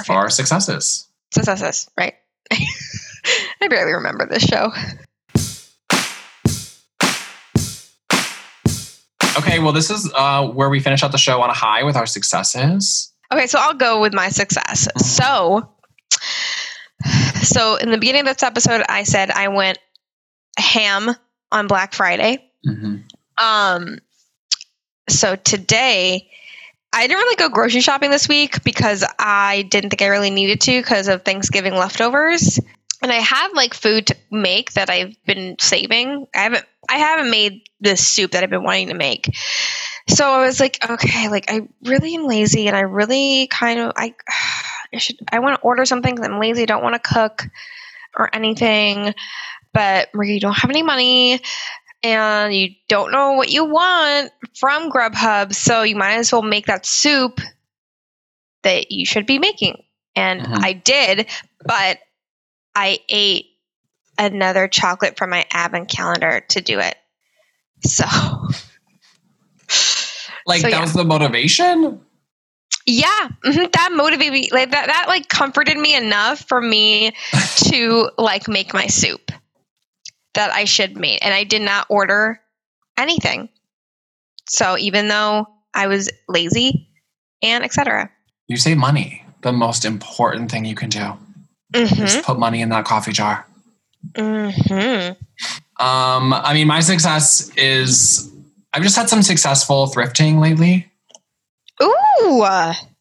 [0.00, 0.14] Okay.
[0.14, 1.08] our successes.
[1.32, 2.14] Successes, right?
[2.52, 4.72] I barely remember this show.
[9.38, 11.96] Okay, well, this is uh, where we finish out the show on a high with
[11.96, 13.12] our successes.
[13.32, 14.88] Okay, so I'll go with my success.
[14.96, 15.70] So,
[17.42, 19.78] so in the beginning of this episode, I said I went
[20.58, 21.14] ham
[21.52, 22.44] on Black Friday.
[22.66, 22.96] Mm-hmm.
[23.38, 23.98] Um,
[25.08, 26.30] so today,
[26.92, 30.60] I didn't really go grocery shopping this week because I didn't think I really needed
[30.62, 32.58] to because of Thanksgiving leftovers.
[33.02, 36.26] And I have like food to make that I've been saving.
[36.34, 39.30] I haven't I haven't made this soup that I've been wanting to make.
[40.08, 43.92] So I was like, okay, like I really am lazy and I really kind of
[43.96, 44.14] I
[44.92, 47.46] I should I want to order something because I'm lazy, I don't want to cook
[48.16, 49.14] or anything.
[49.72, 51.40] But Marie, you don't have any money
[52.02, 56.66] and you don't know what you want from Grubhub, so you might as well make
[56.66, 57.40] that soup
[58.62, 59.82] that you should be making.
[60.16, 60.64] And Mhm.
[60.64, 61.28] I did,
[61.64, 61.98] but
[62.74, 63.46] I ate
[64.18, 66.96] another chocolate from my advent calendar to do it.
[67.84, 68.04] So,
[70.46, 70.80] Like, So, that yeah.
[70.80, 72.00] was the motivation?
[72.86, 74.48] yeah, mhm, that motivated me.
[74.50, 77.12] Like that, that like comforted me enough for me
[77.68, 79.30] to like make my soup
[80.34, 82.40] that I should make, and I did not order
[82.98, 83.48] anything.
[84.48, 86.88] So even though I was lazy
[87.42, 88.10] and etc.
[88.48, 89.24] You save money.
[89.42, 91.16] The most important thing you can do
[91.72, 92.02] Mm-hmm.
[92.02, 93.46] is put money in that coffee jar.
[94.12, 95.12] Mm-hmm.
[95.84, 98.28] Um, I mean, my success is
[98.72, 100.90] I've just had some successful thrifting lately.
[101.80, 102.42] Ooh.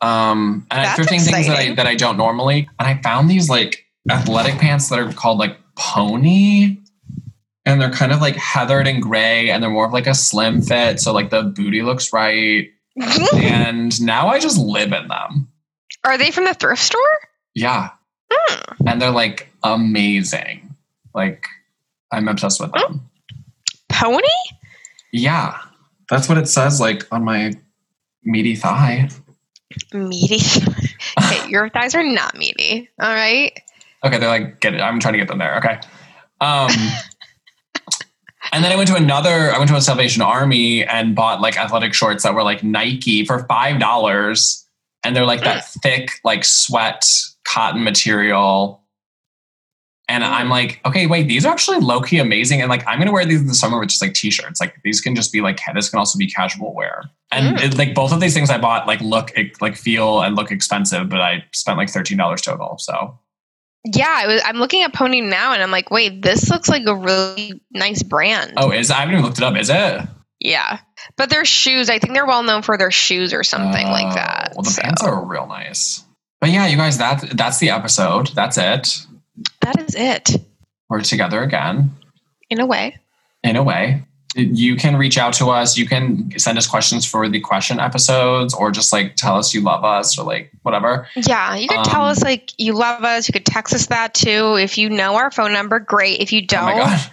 [0.02, 2.70] Um, and I'm thrifting things that I that I don't normally.
[2.80, 6.78] And I found these like athletic pants that are called like pony,
[7.72, 10.62] and they're kind of like heathered and gray, and they're more of like a slim
[10.62, 12.70] fit, so like the booty looks right.
[13.34, 15.48] And now I just live in them.
[16.04, 17.00] Are they from the thrift store?
[17.56, 17.92] Yeah,
[18.32, 18.88] Hmm.
[18.88, 20.76] and they're like amazing.
[21.14, 21.46] Like
[22.12, 23.10] I'm obsessed with them.
[23.90, 24.28] Pony?
[25.12, 25.58] Yeah,
[26.10, 27.54] that's what it says like on my
[28.24, 29.10] meaty thigh.
[29.94, 30.40] Meaty.
[31.22, 32.90] okay, your thighs are not meaty.
[33.00, 33.52] All right.
[34.04, 34.82] Okay, they're like, get it.
[34.82, 35.58] I'm trying to get them there.
[35.58, 35.80] Okay.
[36.42, 36.70] Um,
[38.52, 41.58] and then I went to another, I went to a Salvation Army and bought like
[41.58, 44.64] athletic shorts that were like Nike for $5.
[45.04, 47.06] And they're like that thick, like sweat
[47.46, 48.84] cotton material.
[50.10, 52.62] And I'm like, okay, wait, these are actually low key amazing.
[52.62, 54.60] And like, I'm going to wear these in the summer with just like t shirts.
[54.60, 57.04] Like, these can just be like, this can also be casual wear.
[57.32, 57.62] And Mm.
[57.64, 59.32] it, like, both of these things I bought, like, look,
[59.62, 62.80] like, feel and look expensive, but I spent like $13 total.
[62.80, 63.20] So,
[63.86, 66.86] Yeah, I was, I'm looking at Pony now and I'm like, wait, this looks like
[66.86, 68.54] a really nice brand.
[68.58, 69.56] Oh, is I haven't even looked it up.
[69.56, 70.02] Is it
[70.40, 70.80] Yeah.
[71.18, 74.16] But their shoes, I think they're well known for their shoes or something like Oh,
[74.16, 74.52] that.
[74.56, 76.04] Well, the So, pants are real nice.
[76.42, 78.28] But yeah, you guys, that that's the episode.
[78.28, 79.06] That's it.
[79.62, 80.36] that is it
[80.90, 81.92] We're together again
[82.50, 82.98] in a way.
[83.44, 84.04] in a way.
[84.36, 85.78] You can reach out to us.
[85.78, 89.62] You can send us questions for the question episodes or just like tell us you
[89.62, 91.08] love us or like whatever.
[91.16, 93.28] Yeah, you could tell Um, us like you love us.
[93.28, 94.56] You could text us that too.
[94.58, 96.20] If you know our phone number, great.
[96.20, 97.12] If you Oh my don't, god.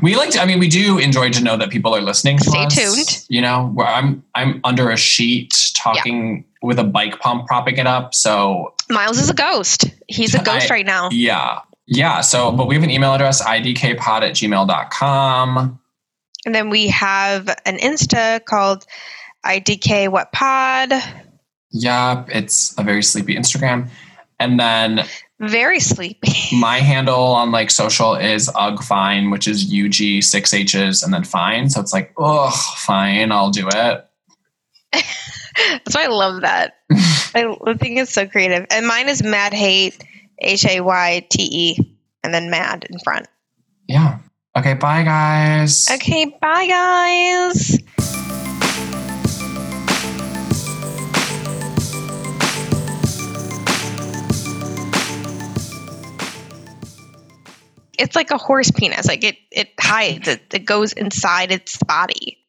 [0.00, 2.44] We like to, I mean, we do enjoy to know that people are listening to
[2.44, 2.74] Stay us.
[2.76, 3.26] tuned.
[3.28, 7.86] You know, where I'm I'm under a sheet talking with a bike pump propping it
[7.88, 8.14] up.
[8.14, 9.86] So Miles is a ghost.
[10.06, 11.08] He's a ghost I- right now.
[11.10, 11.62] yeah.
[11.86, 12.20] Yeah.
[12.20, 15.80] So but we have an email address, idkpod at gmail.com.
[16.46, 18.84] And then we have an Insta called
[19.44, 20.92] IDK What Pod.
[21.70, 23.88] Yep, it's a very sleepy Instagram.
[24.38, 25.06] And then
[25.40, 26.32] Very sleepy.
[26.56, 31.70] my handle on like social is ugfine, which is UG six H's and then fine.
[31.70, 34.06] So it's like, ugh, fine, I'll do it.
[34.92, 36.74] That's why I love that.
[36.92, 38.66] I I think it's so creative.
[38.70, 40.02] And mine is Mad Hate,
[40.38, 43.26] H A Y T E, and then Mad in front.
[43.88, 44.18] Yeah.
[44.56, 45.90] Okay, bye guys.
[45.90, 47.76] Okay, bye guys.
[57.98, 59.06] It's like a horse penis.
[59.06, 60.28] Like it, it hides.
[60.28, 62.43] It, it goes inside its body.